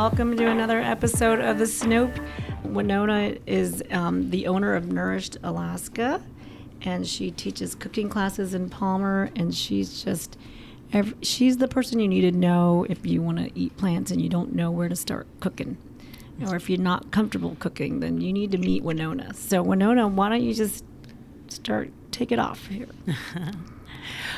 Welcome 0.00 0.34
to 0.38 0.46
another 0.46 0.80
episode 0.80 1.40
of 1.40 1.58
The 1.58 1.66
Snow 1.66 2.06
Peas. 2.06 2.22
Winona 2.64 3.36
is 3.46 3.82
um, 3.90 4.30
the 4.30 4.46
owner 4.46 4.74
of 4.74 4.90
Nourished 4.90 5.36
Alaska, 5.42 6.22
and 6.80 7.06
she 7.06 7.30
teaches 7.30 7.74
cooking 7.74 8.08
classes 8.08 8.54
in 8.54 8.70
Palmer, 8.70 9.28
and 9.36 9.54
she's 9.54 10.02
just. 10.02 10.38
Every, 10.90 11.12
she's 11.20 11.58
the 11.58 11.68
person 11.68 12.00
you 12.00 12.08
need 12.08 12.22
to 12.22 12.32
know 12.32 12.86
if 12.88 13.04
you 13.04 13.20
want 13.20 13.40
to 13.40 13.50
eat 13.54 13.76
plants 13.76 14.10
and 14.10 14.22
you 14.22 14.30
don't 14.30 14.54
know 14.54 14.70
where 14.70 14.88
to 14.88 14.96
start 14.96 15.26
cooking. 15.38 15.76
Or 16.46 16.56
if 16.56 16.70
you're 16.70 16.80
not 16.80 17.10
comfortable 17.10 17.58
cooking, 17.58 18.00
then 18.00 18.22
you 18.22 18.32
need 18.32 18.52
to 18.52 18.58
meet 18.58 18.82
Winona. 18.82 19.34
So, 19.34 19.62
Winona, 19.62 20.08
why 20.08 20.30
don't 20.30 20.42
you 20.42 20.54
just 20.54 20.82
start, 21.48 21.90
take 22.10 22.32
it 22.32 22.38
off 22.38 22.68
here? 22.68 22.88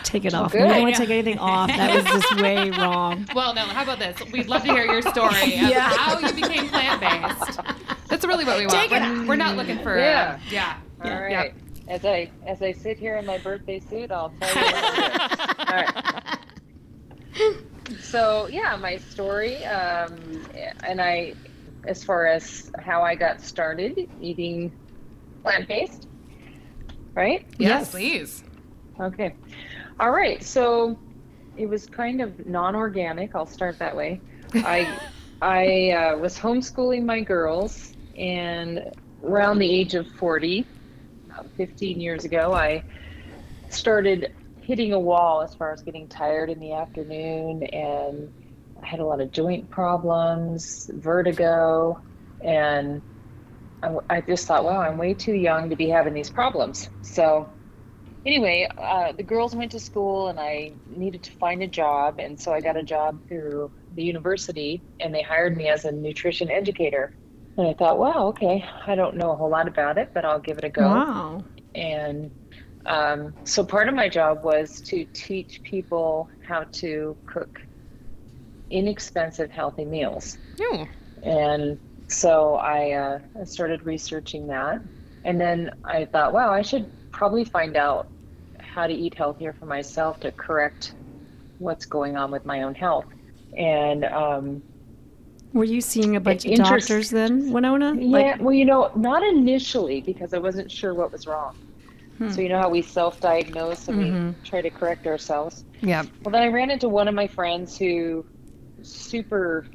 take 0.04 0.24
it 0.24 0.34
off. 0.34 0.52
We 0.54 0.60
don't 0.60 0.82
want 0.82 0.94
to 0.94 1.00
take 1.00 1.10
anything 1.10 1.38
off. 1.38 1.68
That 1.68 1.94
was 1.94 2.04
just 2.04 2.36
way 2.40 2.70
wrong. 2.70 3.26
Well, 3.34 3.54
no, 3.54 3.62
how 3.62 3.82
about 3.82 3.98
this? 3.98 4.16
We'd 4.32 4.48
love 4.48 4.62
to 4.64 4.72
hear 4.72 4.84
your 4.84 5.02
story 5.02 5.34
of 5.42 5.48
Yeah. 5.70 5.80
how 5.80 6.18
you 6.18 6.32
became 6.32 6.68
plant 6.68 7.00
based. 7.00 7.60
That's 8.08 8.24
really 8.24 8.44
what 8.44 8.58
we 8.58 8.66
want. 8.66 8.78
Take 8.78 8.92
it 8.92 9.00
We're, 9.02 9.26
we're 9.28 9.36
not 9.36 9.56
looking 9.56 9.78
for, 9.82 9.98
Yeah. 9.98 10.38
uh, 10.38 10.40
yeah. 10.50 10.76
All 11.02 11.10
Yeah. 11.10 11.18
right. 11.36 11.54
As 11.88 12.04
I 12.04 12.30
as 12.46 12.62
I 12.62 12.72
sit 12.72 12.96
here 12.98 13.16
in 13.16 13.26
my 13.26 13.38
birthday 13.38 13.80
suit, 13.80 14.10
I'll 14.12 14.32
tell 14.40 14.54
you. 14.54 14.72
What 14.72 14.98
it 14.98 15.14
is. 15.14 15.40
All 15.58 15.74
right. 15.74 16.38
So 18.00 18.46
yeah, 18.50 18.76
my 18.76 18.96
story, 18.98 19.64
um, 19.64 20.16
and 20.84 21.00
I, 21.00 21.34
as 21.86 22.04
far 22.04 22.26
as 22.26 22.70
how 22.78 23.02
I 23.02 23.14
got 23.16 23.40
started 23.42 24.08
eating 24.20 24.70
plant 25.42 25.66
based, 25.66 26.06
right? 27.14 27.44
Yes, 27.58 27.68
Yes. 27.80 27.90
please. 27.90 28.44
Okay. 29.00 29.36
All 29.98 30.10
right. 30.10 30.42
So 30.42 30.98
it 31.56 31.66
was 31.66 31.86
kind 31.86 32.20
of 32.20 32.46
non-organic. 32.46 33.34
I'll 33.34 33.46
start 33.46 33.78
that 33.78 33.96
way. 33.96 34.20
I 34.54 34.98
I 35.42 35.90
uh, 35.90 36.18
was 36.18 36.38
homeschooling 36.38 37.04
my 37.04 37.20
girls, 37.20 37.92
and 38.16 38.84
around 39.24 39.58
the 39.58 39.68
age 39.70 39.94
of 39.94 40.06
40, 40.06 40.64
about 41.28 41.50
15 41.56 42.00
years 42.00 42.24
ago, 42.24 42.52
I 42.52 42.84
started 43.68 44.28
hitting 44.60 44.92
a 44.92 45.00
wall 45.00 45.42
as 45.42 45.52
far 45.54 45.72
as 45.72 45.82
getting 45.82 46.06
tired 46.06 46.48
in 46.48 46.60
the 46.60 46.74
afternoon, 46.74 47.64
and 47.64 48.30
I 48.80 48.86
had 48.86 49.00
a 49.00 49.04
lot 49.04 49.20
of 49.20 49.32
joint 49.32 49.68
problems, 49.68 50.88
vertigo, 50.92 52.00
and 52.44 53.02
I, 53.82 53.96
I 54.08 54.20
just 54.20 54.46
thought, 54.46 54.64
wow, 54.64 54.80
I'm 54.80 54.96
way 54.96 55.14
too 55.14 55.34
young 55.34 55.70
to 55.70 55.76
be 55.76 55.88
having 55.88 56.14
these 56.14 56.30
problems. 56.30 56.88
So 57.02 57.50
anyway, 58.24 58.68
uh, 58.78 59.12
the 59.12 59.22
girls 59.22 59.54
went 59.54 59.72
to 59.72 59.80
school 59.80 60.28
and 60.28 60.38
I 60.38 60.72
needed 60.86 61.22
to 61.24 61.32
find 61.32 61.62
a 61.62 61.66
job. 61.66 62.18
And 62.18 62.38
so 62.38 62.52
I 62.52 62.60
got 62.60 62.76
a 62.76 62.82
job 62.82 63.18
through 63.28 63.70
the 63.94 64.02
university 64.02 64.80
and 65.00 65.14
they 65.14 65.22
hired 65.22 65.56
me 65.56 65.68
as 65.68 65.84
a 65.84 65.92
nutrition 65.92 66.50
educator. 66.50 67.14
And 67.56 67.66
I 67.66 67.74
thought, 67.74 67.98
wow, 67.98 68.28
okay, 68.28 68.64
I 68.86 68.94
don't 68.94 69.16
know 69.16 69.32
a 69.32 69.36
whole 69.36 69.50
lot 69.50 69.68
about 69.68 69.98
it, 69.98 70.10
but 70.14 70.24
I'll 70.24 70.40
give 70.40 70.58
it 70.58 70.64
a 70.64 70.70
go. 70.70 70.82
Wow. 70.82 71.44
And 71.74 72.30
um, 72.86 73.34
so 73.44 73.64
part 73.64 73.88
of 73.88 73.94
my 73.94 74.08
job 74.08 74.42
was 74.42 74.80
to 74.82 75.04
teach 75.12 75.62
people 75.62 76.28
how 76.46 76.64
to 76.64 77.16
cook 77.26 77.60
inexpensive, 78.70 79.50
healthy 79.50 79.84
meals. 79.84 80.38
Ooh. 80.60 80.86
And 81.22 81.78
so 82.08 82.54
I, 82.54 82.92
uh, 82.92 83.18
I 83.40 83.44
started 83.44 83.84
researching 83.84 84.46
that. 84.48 84.80
And 85.24 85.40
then 85.40 85.70
I 85.84 86.04
thought, 86.06 86.32
wow, 86.32 86.50
I 86.52 86.62
should 86.62 86.90
probably 87.12 87.44
find 87.44 87.76
out 87.76 88.08
how 88.58 88.86
to 88.86 88.92
eat 88.92 89.14
healthier 89.16 89.52
for 89.52 89.66
myself 89.66 90.20
to 90.20 90.32
correct 90.32 90.94
what's 91.58 91.84
going 91.86 92.16
on 92.16 92.30
with 92.30 92.44
my 92.44 92.62
own 92.62 92.74
health. 92.74 93.06
And 93.56 94.04
um, 94.06 94.62
Were 95.52 95.64
you 95.64 95.80
seeing 95.80 96.16
a 96.16 96.20
bunch 96.20 96.44
of 96.44 96.52
interest- 96.52 96.88
doctors 96.88 97.10
then, 97.10 97.52
Winona? 97.52 97.94
yeah, 97.96 98.36
well, 98.40 98.54
you 98.54 98.64
know, 98.64 98.90
not 98.96 99.22
initially 99.22 100.00
because 100.00 100.32
I 100.34 100.38
wasn't 100.38 100.70
sure 100.70 100.94
what 100.94 101.12
was 101.12 101.26
wrong. 101.26 101.54
So, 102.30 102.40
you 102.40 102.48
know 102.50 102.60
how 102.60 102.68
we 102.68 102.82
self 102.82 103.20
diagnose 103.20 103.88
and 103.88 103.98
Mhm. 103.98 104.28
we 104.34 104.44
try 104.44 104.60
to 104.60 104.70
correct 104.70 105.08
ourselves? 105.08 105.64
Yeah. 105.80 106.04
Well, 106.22 106.30
then 106.30 106.42
I 106.42 106.46
ran 106.48 106.70
into 106.70 106.88
one 106.88 107.08
of 107.08 107.14
my 107.16 107.26
friends 107.26 107.76
who 107.76 108.24
super 108.82 109.66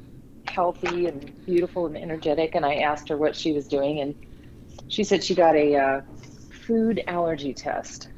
healthy 0.46 1.06
and 1.08 1.30
beautiful 1.44 1.84
and 1.86 1.94
energetic, 1.96 2.54
and 2.54 2.64
I 2.64 2.76
asked 2.76 3.06
her 3.10 3.18
what 3.18 3.36
she 3.36 3.52
was 3.52 3.68
doing, 3.68 4.00
and 4.00 4.14
she 4.86 5.04
said 5.04 5.24
she 5.24 5.34
got 5.34 5.56
a 5.56 5.76
uh, 5.76 6.00
food 6.66 7.02
allergy 7.06 7.54
test. 7.54 8.08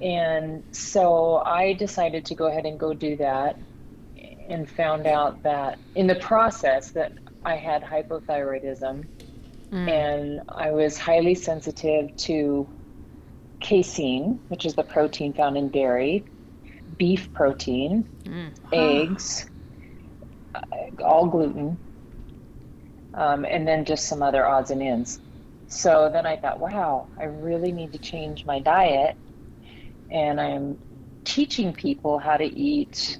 And 0.00 0.62
so 0.72 1.42
I 1.44 1.72
decided 1.74 2.24
to 2.26 2.34
go 2.34 2.46
ahead 2.46 2.66
and 2.66 2.78
go 2.78 2.94
do 2.94 3.16
that, 3.16 3.56
and 4.48 4.68
found 4.70 5.06
out 5.06 5.42
that 5.42 5.78
in 5.94 6.06
the 6.06 6.14
process 6.16 6.92
that 6.92 7.12
I 7.44 7.56
had 7.56 7.82
hypothyroidism, 7.82 9.08
and 9.88 10.40
I 10.48 10.70
was 10.70 10.98
highly 10.98 11.34
sensitive 11.34 12.14
to 12.18 12.68
casein, 13.60 14.40
which 14.48 14.64
is 14.64 14.74
the 14.74 14.84
protein 14.84 15.32
found 15.34 15.56
in 15.56 15.70
dairy, 15.70 16.24
beef 16.98 17.32
protein, 17.32 18.06
eggs, 18.72 19.46
uh, 20.54 20.60
all 21.04 21.26
gluten, 21.26 21.78
um, 23.14 23.44
and 23.44 23.66
then 23.66 23.84
just 23.84 24.06
some 24.06 24.22
other 24.22 24.46
odds 24.46 24.70
and 24.70 24.82
ends. 24.82 25.18
So 25.68 26.10
then 26.12 26.26
I 26.26 26.36
thought, 26.36 26.60
wow, 26.60 27.08
I 27.18 27.24
really 27.24 27.72
need 27.72 27.92
to 27.92 27.98
change 27.98 28.44
my 28.44 28.60
diet. 28.60 29.16
And 30.10 30.40
I'm 30.40 30.78
teaching 31.24 31.72
people 31.72 32.18
how 32.18 32.36
to 32.36 32.44
eat 32.44 33.18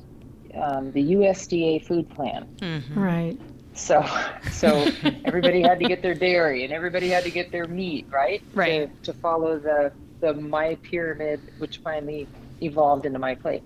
um, 0.54 0.92
the 0.92 1.12
USDA 1.12 1.84
food 1.84 2.08
plan. 2.08 2.46
Right. 2.94 3.38
So, 3.74 4.04
so 4.52 4.88
everybody 5.24 5.62
had 5.62 5.78
to 5.80 5.88
get 5.88 6.02
their 6.02 6.14
dairy 6.14 6.64
and 6.64 6.72
everybody 6.72 7.08
had 7.08 7.24
to 7.24 7.30
get 7.30 7.52
their 7.52 7.66
meat, 7.66 8.06
right? 8.12 8.42
Right. 8.54 8.90
To, 9.02 9.12
to 9.12 9.18
follow 9.18 9.58
the 9.58 9.92
the 10.20 10.32
my 10.32 10.76
pyramid, 10.76 11.40
which 11.58 11.78
finally 11.78 12.26
evolved 12.62 13.04
into 13.04 13.18
my 13.18 13.34
plate. 13.34 13.62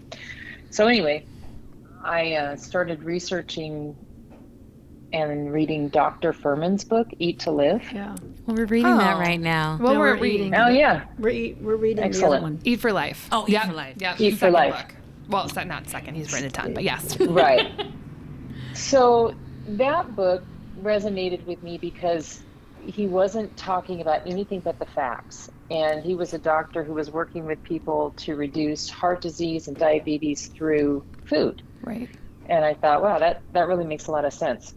So 0.71 0.87
anyway, 0.87 1.25
I 2.03 2.35
uh, 2.35 2.57
started 2.57 3.05
researching 3.05 3.97
and 5.13 5.53
reading 5.53 5.89
Dr. 5.89 6.33
Fuhrman's 6.33 6.85
book, 6.85 7.09
Eat 7.19 7.41
to 7.41 7.51
Live. 7.51 7.83
Yeah. 7.93 8.15
Well, 8.47 8.57
we're 8.57 8.67
reading 8.67 8.97
that 8.97 9.17
Oh. 9.17 9.21
right 9.21 9.41
now. 9.41 9.79
Well, 9.81 9.95
No, 9.95 10.01
we're, 10.01 10.17
we're 10.17 10.25
eating. 10.27 10.55
Oh 10.55 10.69
yeah, 10.69 11.05
We're, 11.19 11.29
eat, 11.31 11.59
we're 11.61 11.77
reading 11.77 11.97
the 11.97 12.03
other 12.03 12.09
Excellent. 12.11 12.43
one. 12.43 12.61
Eat 12.65 12.81
for 12.81 12.93
Life. 12.93 13.29
Oh, 13.33 13.45
Eat 13.49 13.53
yeah. 13.53 13.67
for 13.67 13.73
Life. 13.73 13.97
Yeah. 13.99 14.15
Eat 14.19 14.31
for 14.33 14.37
second 14.39 14.53
Life. 14.55 14.87
Book. 14.89 14.97
Well, 15.29 15.49
se- 15.49 15.65
not 15.65 15.89
second. 15.89 16.15
He's 16.15 16.33
written 16.33 16.49
a 16.49 16.51
ton, 16.51 16.75
but 16.75 16.85
yes. 16.85 17.19
right. 17.21 17.71
So 18.75 19.35
that 19.69 20.15
book 20.17 20.43
resonated 20.83 21.45
with 21.47 21.63
me 21.63 21.77
because 21.79 22.41
he 22.87 23.07
wasn't 23.07 23.55
talking 23.57 24.01
about 24.01 24.27
anything 24.27 24.61
but 24.61 24.79
the 24.79 24.87
facts. 24.87 25.51
And 25.71 26.03
he 26.03 26.15
was 26.15 26.33
a 26.33 26.39
doctor 26.39 26.83
who 26.83 26.95
was 26.95 27.11
working 27.11 27.47
with 27.47 27.63
people 27.63 28.13
to 28.19 28.35
reduce 28.37 28.89
heart 28.89 29.21
disease 29.21 29.69
and 29.69 29.77
diabetes 29.77 30.47
through 30.49 31.05
food. 31.27 31.63
Right. 31.83 32.09
And 32.49 32.65
I 32.65 32.75
thought, 32.75 33.03
wow, 33.03 33.19
that, 33.19 33.43
that 33.53 33.69
really 33.69 33.85
makes 33.85 34.07
a 34.07 34.11
lot 34.13 34.25
of 34.25 34.33
sense. 34.33 34.75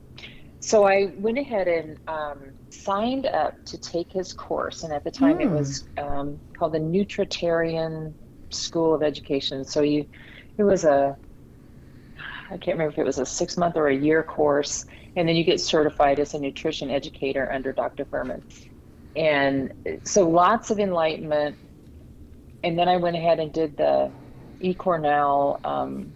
So 0.65 0.85
I 0.85 1.11
went 1.17 1.37
ahead 1.37 1.67
and 1.67 1.97
um, 2.07 2.53
signed 2.69 3.25
up 3.25 3.53
to 3.65 3.77
take 3.77 4.13
his 4.13 4.31
course. 4.31 4.83
And 4.83 4.93
at 4.93 5.03
the 5.03 5.11
time, 5.11 5.41
it 5.41 5.49
was 5.49 5.83
um, 5.97 6.39
called 6.57 6.71
the 6.71 6.79
Nutritarian 6.79 8.15
School 8.49 8.95
of 8.95 9.03
Education. 9.03 9.65
So 9.65 9.81
you, 9.81 10.05
it 10.57 10.63
was 10.63 10.85
a, 10.85 11.17
I 12.49 12.57
can't 12.57 12.77
remember 12.77 12.93
if 12.93 12.97
it 12.97 13.03
was 13.03 13.19
a 13.19 13.25
six 13.25 13.57
month 13.57 13.75
or 13.75 13.89
a 13.89 13.95
year 13.95 14.23
course. 14.23 14.85
And 15.17 15.27
then 15.27 15.35
you 15.35 15.43
get 15.43 15.59
certified 15.59 16.21
as 16.21 16.33
a 16.33 16.39
nutrition 16.39 16.89
educator 16.89 17.51
under 17.51 17.73
Dr. 17.73 18.05
Fuhrman. 18.05 18.41
And 19.17 19.73
so 20.05 20.29
lots 20.29 20.71
of 20.71 20.79
enlightenment. 20.79 21.57
And 22.63 22.79
then 22.79 22.87
I 22.87 22.95
went 22.95 23.17
ahead 23.17 23.41
and 23.41 23.51
did 23.51 23.75
the 23.75 24.13
E. 24.61 24.75
Cornell 24.75 25.59
um, 25.65 26.15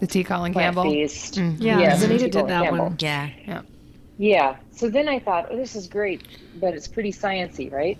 The 0.00 0.06
T. 0.06 0.24
Colin 0.24 0.52
Campbell. 0.52 0.82
plant-based. 0.82 1.34
Mm. 1.34 1.56
Yeah, 1.60 1.78
Yes, 1.78 2.02
Zanita 2.04 2.18
did 2.18 2.32
that 2.32 2.48
Campbell. 2.64 2.84
one. 2.84 2.96
Yeah. 2.98 3.30
Yeah. 3.46 3.62
Yeah. 4.18 4.56
So 4.72 4.88
then 4.90 5.08
I 5.08 5.18
thought, 5.18 5.48
oh, 5.50 5.56
this 5.56 5.74
is 5.76 5.86
great, 5.86 6.26
but 6.56 6.74
it's 6.74 6.88
pretty 6.88 7.12
sciency, 7.12 7.70
right? 7.72 7.98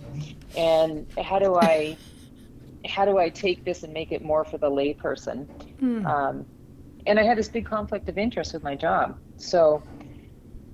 And 0.57 1.07
how 1.23 1.39
do 1.39 1.57
I, 1.57 1.97
how 2.87 3.05
do 3.05 3.19
I 3.19 3.29
take 3.29 3.65
this 3.65 3.83
and 3.83 3.93
make 3.93 4.13
it 4.13 4.23
more 4.25 4.45
for 4.45 4.59
the 4.59 4.71
layperson? 4.71 5.47
Hmm. 5.79 6.07
Um, 6.07 6.47
and 7.07 7.19
I 7.19 7.23
had 7.23 7.39
this 7.39 7.49
big 7.49 7.65
conflict 7.67 8.09
of 8.09 8.19
interest 8.19 8.53
with 8.53 8.63
my 8.63 8.75
job. 8.75 9.19
So 9.37 9.83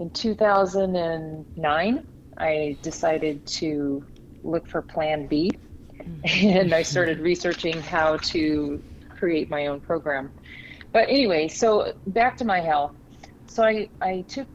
in 0.01 0.11
2009, 0.11 2.07
I 2.39 2.77
decided 2.83 3.47
to 3.47 4.05
look 4.43 4.69
for 4.69 4.83
Plan 4.83 5.27
B, 5.27 5.53
and 6.25 6.75
I 6.75 6.83
started 6.83 7.21
researching 7.21 7.81
how 7.83 8.17
to 8.19 8.83
create 9.17 9.49
my 9.49 9.67
own 9.69 9.81
program. 9.81 10.31
But 10.97 11.11
anyway, 11.11 11.49
so 11.49 11.93
back 12.07 12.39
to 12.39 12.47
my 12.47 12.59
health. 12.59 12.93
So 13.49 13.63
I, 13.63 13.91
I 14.01 14.25
took 14.29 14.47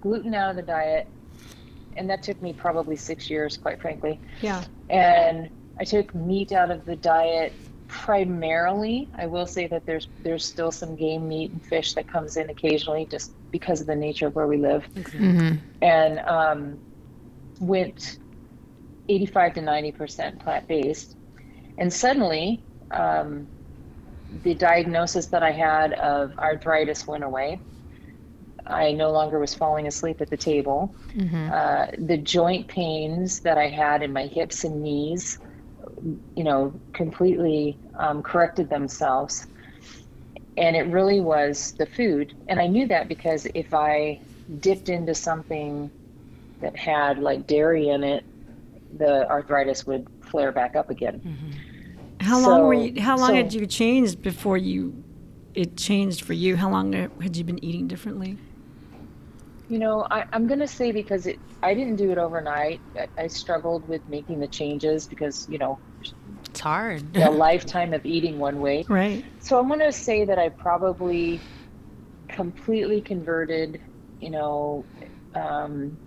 gluten 0.00 0.32
out 0.32 0.48
of 0.50 0.54
the 0.54 0.62
diet, 0.62 1.08
and 1.96 2.08
that 2.08 2.22
took 2.22 2.40
me 2.40 2.52
probably 2.52 2.94
six 2.94 3.28
years, 3.28 3.56
quite 3.56 3.80
frankly. 3.80 4.20
Yeah. 4.40 4.62
And 4.88 5.50
I 5.76 5.82
took 5.82 6.14
meat 6.14 6.52
out 6.52 6.70
of 6.70 6.84
the 6.84 6.94
diet 6.94 7.52
primarily. 7.88 9.08
I 9.18 9.26
will 9.26 9.44
say 9.44 9.66
that 9.66 9.86
there's 9.86 10.06
there's 10.22 10.44
still 10.44 10.70
some 10.70 10.94
game 10.94 11.28
meat 11.28 11.50
and 11.50 11.60
fish 11.66 11.94
that 11.94 12.06
comes 12.06 12.36
in 12.36 12.48
occasionally, 12.48 13.04
just 13.06 13.32
because 13.50 13.80
of 13.80 13.88
the 13.88 13.96
nature 13.96 14.28
of 14.28 14.36
where 14.36 14.46
we 14.46 14.56
live, 14.56 14.86
and 15.82 16.20
um, 16.20 16.78
went 17.58 18.20
85 19.08 19.54
to 19.54 19.62
90 19.62 19.90
percent 19.90 20.38
plant 20.38 20.68
based, 20.68 21.16
and 21.76 21.92
suddenly 21.92 22.62
um, 22.92 23.48
the 24.42 24.54
diagnosis 24.54 25.26
that 25.26 25.42
I 25.42 25.50
had 25.50 25.92
of 25.94 26.38
arthritis 26.38 27.06
went 27.06 27.24
away. 27.24 27.60
I 28.66 28.92
no 28.92 29.10
longer 29.10 29.38
was 29.38 29.54
falling 29.54 29.86
asleep 29.86 30.20
at 30.20 30.28
the 30.28 30.36
table. 30.36 30.94
Uh, 31.52 31.86
the 31.98 32.18
joint 32.18 32.68
pains 32.68 33.40
that 33.40 33.56
I 33.56 33.68
had 33.68 34.02
in 34.02 34.12
my 34.12 34.26
hips 34.26 34.64
and 34.64 34.82
knees, 34.82 35.38
you 36.36 36.44
know, 36.44 36.78
completely 36.92 37.78
um, 37.94 38.22
corrected 38.22 38.68
themselves. 38.68 39.46
And 40.58 40.76
it 40.76 40.86
really 40.88 41.20
was 41.20 41.72
the 41.78 41.86
food. 41.86 42.34
And 42.48 42.60
I 42.60 42.66
knew 42.66 42.86
that 42.88 43.08
because 43.08 43.46
if 43.54 43.72
I 43.72 44.20
dipped 44.60 44.88
into 44.88 45.14
something 45.14 45.90
that 46.60 46.76
had 46.76 47.18
like 47.18 47.46
dairy 47.46 47.88
in 47.88 48.04
it, 48.04 48.24
the 48.98 49.28
arthritis 49.30 49.86
would 49.86 50.06
flare 50.20 50.52
back 50.52 50.76
up 50.76 50.90
again. 50.90 51.20
How 52.28 52.38
long 52.40 52.66
were 52.66 52.74
you? 52.74 53.00
How 53.00 53.16
long 53.16 53.30
so- 53.30 53.34
had 53.36 53.52
you 53.54 53.66
changed 53.66 54.22
before 54.22 54.56
you? 54.58 55.04
It 55.54 55.76
changed 55.76 56.24
for 56.24 56.34
you. 56.34 56.56
How 56.56 56.70
long 56.70 56.92
had 56.92 57.36
you 57.36 57.42
been 57.44 57.62
eating 57.64 57.88
differently? 57.88 58.38
You 59.66 59.78
know, 59.78 60.06
I, 60.10 60.24
I'm 60.32 60.46
going 60.46 60.60
to 60.60 60.68
say 60.68 60.92
because 60.92 61.26
it, 61.26 61.40
I 61.62 61.74
didn't 61.74 61.96
do 61.96 62.10
it 62.12 62.18
overnight. 62.18 62.80
I, 62.96 63.08
I 63.18 63.26
struggled 63.26 63.88
with 63.88 64.06
making 64.08 64.40
the 64.40 64.48
changes 64.48 65.06
because, 65.06 65.46
you 65.48 65.58
know, 65.58 65.78
It's 66.50 66.60
hard. 66.60 67.16
a 67.16 67.30
lifetime 67.46 67.92
of 67.92 68.04
eating 68.06 68.38
one 68.38 68.60
way. 68.60 68.84
Right. 68.88 69.24
So 69.40 69.58
I'm 69.58 69.68
going 69.68 69.80
to 69.80 69.92
say 69.92 70.24
that 70.24 70.38
I 70.38 70.50
probably 70.50 71.40
completely 72.28 73.00
converted, 73.00 73.80
you 74.20 74.30
know, 74.30 74.86
um, 75.34 75.98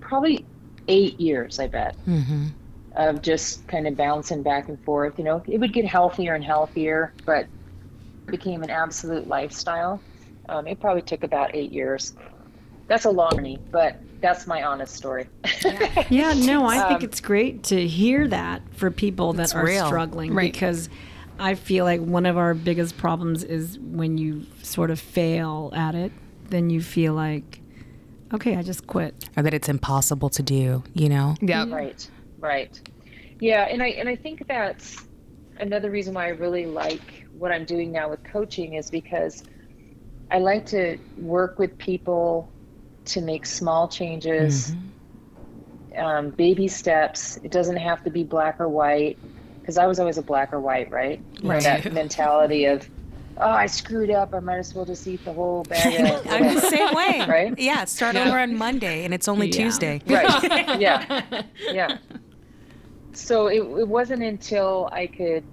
probably 0.00 0.46
eight 0.88 1.18
years, 1.20 1.58
I 1.58 1.66
bet, 1.68 1.96
hmm 2.04 2.46
of 2.96 3.22
just 3.22 3.66
kind 3.68 3.86
of 3.86 3.96
bouncing 3.96 4.42
back 4.42 4.68
and 4.68 4.82
forth. 4.84 5.18
You 5.18 5.24
know, 5.24 5.42
it 5.46 5.58
would 5.58 5.72
get 5.72 5.84
healthier 5.84 6.34
and 6.34 6.44
healthier, 6.44 7.12
but 7.26 7.46
became 8.26 8.62
an 8.62 8.70
absolute 8.70 9.26
lifestyle. 9.28 10.00
Um, 10.48 10.66
it 10.66 10.80
probably 10.80 11.02
took 11.02 11.22
about 11.24 11.54
eight 11.54 11.72
years. 11.72 12.14
That's 12.86 13.04
a 13.06 13.10
long 13.10 13.30
journey, 13.32 13.58
but 13.70 13.96
that's 14.20 14.46
my 14.46 14.62
honest 14.62 14.94
story. 14.94 15.26
Yeah. 16.10 16.34
No, 16.36 16.66
I 16.66 16.76
think 16.88 16.98
Um, 17.00 17.04
it's 17.04 17.20
great 17.20 17.62
to 17.64 17.86
hear 17.86 18.28
that 18.28 18.62
for 18.74 18.90
people 18.90 19.32
that 19.34 19.54
are 19.54 19.64
real. 19.64 19.86
struggling 19.86 20.34
Right. 20.34 20.52
because 20.52 20.88
I 21.38 21.54
feel 21.54 21.84
like 21.84 22.00
one 22.00 22.26
of 22.26 22.36
our 22.36 22.54
biggest 22.54 22.96
problems 22.96 23.42
is 23.42 23.78
when 23.78 24.18
you 24.18 24.46
sort 24.62 24.90
of 24.90 25.00
fail 25.00 25.72
at 25.74 25.94
it, 25.94 26.12
then 26.50 26.70
you 26.70 26.80
feel 26.82 27.14
like, 27.14 27.60
okay, 28.32 28.56
I 28.56 28.62
just 28.62 28.86
quit. 28.86 29.28
Or 29.36 29.42
that 29.42 29.52
it's 29.54 29.68
impossible 29.68 30.28
to 30.30 30.42
do, 30.42 30.82
you 30.94 31.08
know? 31.08 31.34
Yeah. 31.40 31.66
Right, 31.68 32.08
right. 32.44 32.80
Yeah, 33.40 33.62
and 33.64 33.82
I 33.82 33.88
and 33.88 34.08
I 34.08 34.16
think 34.16 34.44
that's 34.46 34.96
another 35.58 35.90
reason 35.90 36.14
why 36.14 36.26
I 36.26 36.28
really 36.28 36.66
like 36.66 37.26
what 37.38 37.50
I'm 37.52 37.64
doing 37.64 37.90
now 37.92 38.08
with 38.10 38.22
coaching 38.24 38.74
is 38.74 38.90
because 38.90 39.42
I 40.30 40.38
like 40.38 40.66
to 40.66 40.98
work 41.16 41.58
with 41.58 41.76
people 41.78 42.52
to 43.06 43.20
make 43.20 43.44
small 43.46 43.88
changes, 43.88 44.74
um, 45.96 46.30
baby 46.30 46.68
steps. 46.68 47.38
It 47.44 47.50
doesn't 47.52 47.76
have 47.76 48.02
to 48.04 48.10
be 48.10 48.24
black 48.24 48.60
or 48.60 48.68
white 48.68 49.18
because 49.60 49.78
I 49.78 49.86
was 49.86 49.98
always 50.00 50.18
a 50.18 50.22
black 50.22 50.52
or 50.52 50.60
white, 50.60 50.90
right? 50.90 51.20
You 51.40 51.48
know, 51.48 51.54
Right. 51.54 51.62
that 51.62 51.92
mentality 51.92 52.64
of, 52.66 52.88
oh, 53.38 53.48
I 53.50 53.66
screwed 53.66 54.10
up. 54.10 54.34
I 54.34 54.40
might 54.40 54.58
as 54.58 54.74
well 54.74 54.84
just 54.84 55.06
eat 55.06 55.24
the 55.24 55.32
whole 55.32 55.62
bag 55.64 55.94
of. 56.10 56.26
I'm 56.30 56.54
the 56.54 56.60
same 56.62 56.94
way. 56.94 57.26
Right? 57.28 57.54
Yeah, 57.58 57.84
start 57.84 58.16
over 58.16 58.38
on 58.38 58.56
Monday 58.56 59.04
and 59.04 59.12
it's 59.14 59.28
only 59.28 59.48
Yeah. 59.48 59.56
Tuesday. 59.56 60.02
right 60.06 60.78
yeah 60.80 61.42
yeah 61.72 61.98
so 63.16 63.46
it, 63.46 63.60
it 63.60 63.88
wasn't 63.88 64.22
until 64.22 64.88
i 64.92 65.06
could 65.06 65.44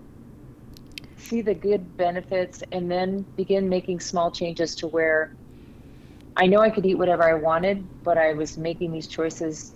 see 1.17 1.41
the 1.41 1.53
good 1.53 1.95
benefits 1.97 2.63
and 2.71 2.89
then 2.89 3.21
begin 3.35 3.69
making 3.69 3.99
small 3.99 4.31
changes 4.31 4.75
to 4.75 4.87
where 4.87 5.35
i 6.35 6.45
know 6.47 6.59
i 6.59 6.69
could 6.69 6.85
eat 6.85 6.95
whatever 6.95 7.23
i 7.23 7.33
wanted 7.33 7.85
but 8.03 8.17
i 8.17 8.33
was 8.33 8.57
making 8.57 8.91
these 8.91 9.07
choices 9.07 9.73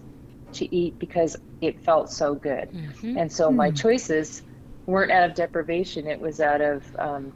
to 0.55 0.75
eat 0.75 0.97
because 0.99 1.37
it 1.61 1.79
felt 1.81 2.09
so 2.11 2.33
good. 2.35 2.69
Mm-hmm. 2.71 3.17
And 3.17 3.31
so 3.31 3.51
my 3.51 3.69
hmm. 3.69 3.75
choices 3.75 4.41
weren't 4.85 5.11
out 5.11 5.29
of 5.29 5.35
deprivation. 5.35 6.07
It 6.07 6.19
was 6.19 6.41
out 6.41 6.61
of 6.61 6.83
um, 6.97 7.33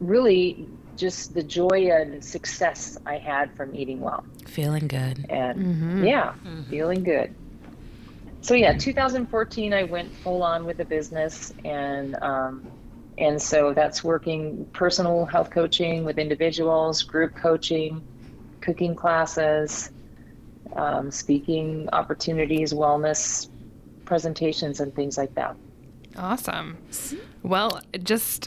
really 0.00 0.68
just 0.96 1.34
the 1.34 1.42
joy 1.42 1.90
and 1.92 2.24
success 2.24 2.96
i 3.04 3.18
had 3.18 3.54
from 3.54 3.74
eating 3.74 4.00
well. 4.00 4.24
Feeling 4.46 4.88
good. 4.88 5.26
and 5.28 5.58
mm-hmm. 5.58 6.04
yeah, 6.04 6.32
mm-hmm. 6.32 6.62
feeling 6.70 7.02
good. 7.02 7.34
So 8.46 8.54
yeah, 8.54 8.74
2014, 8.74 9.74
I 9.74 9.82
went 9.82 10.14
full 10.18 10.44
on 10.44 10.66
with 10.66 10.76
the 10.76 10.84
business, 10.84 11.52
and 11.64 12.14
um, 12.22 12.64
and 13.18 13.42
so 13.42 13.74
that's 13.74 14.04
working 14.04 14.64
personal 14.66 15.24
health 15.24 15.50
coaching 15.50 16.04
with 16.04 16.16
individuals, 16.16 17.02
group 17.02 17.34
coaching, 17.34 18.00
cooking 18.60 18.94
classes, 18.94 19.90
um, 20.76 21.10
speaking 21.10 21.88
opportunities, 21.92 22.72
wellness 22.72 23.48
presentations, 24.04 24.78
and 24.78 24.94
things 24.94 25.18
like 25.18 25.34
that. 25.34 25.56
Awesome. 26.16 26.78
Well, 27.42 27.80
just 28.04 28.46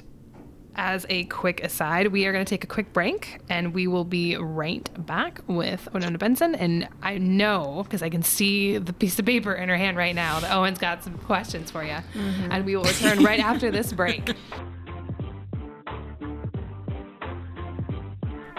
as 0.79 1.05
a 1.09 1.25
quick 1.25 1.61
aside, 1.61 2.07
we 2.07 2.25
are 2.25 2.31
going 2.31 2.43
to 2.43 2.49
take 2.49 2.63
a 2.63 2.67
quick 2.67 2.93
break 2.93 3.39
and 3.49 3.73
we 3.73 3.85
will 3.85 4.05
be 4.05 4.37
right 4.37 4.89
back 5.05 5.41
with 5.45 5.89
Winona 5.93 6.17
Benson. 6.17 6.55
And 6.55 6.87
I 7.03 7.17
know, 7.17 7.81
because 7.83 8.01
I 8.01 8.09
can 8.09 8.23
see 8.23 8.77
the 8.77 8.93
piece 8.93 9.19
of 9.19 9.25
paper 9.25 9.53
in 9.53 9.67
her 9.67 9.75
hand 9.75 9.98
right 9.98 10.15
now, 10.15 10.39
that 10.39 10.55
Owen's 10.55 10.79
got 10.79 11.03
some 11.03 11.17
questions 11.17 11.69
for 11.69 11.83
you. 11.83 11.98
Mm-hmm. 12.13 12.51
And 12.51 12.65
we 12.65 12.77
will 12.77 12.86
return 12.86 13.21
right 13.25 13.41
after 13.41 13.69
this 13.71 13.91
break. 13.91 14.33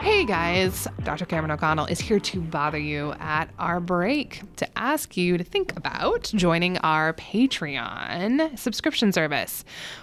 Hey 0.01 0.25
guys, 0.25 0.89
Dr. 1.05 1.27
Cameron 1.27 1.51
O'Connell 1.51 1.85
is 1.85 2.01
here 2.01 2.19
to 2.21 2.41
bother 2.41 2.79
you 2.79 3.13
at 3.21 3.51
our 3.59 3.81
break 3.81 4.41
to 4.57 4.79
ask 4.79 5.15
you 5.15 5.37
to 5.37 5.45
think 5.45 5.77
about 5.77 6.33
joining 6.35 6.79
our 6.79 7.13
Patreon 7.13 8.59
subscription 8.59 9.13
service. 9.13 9.63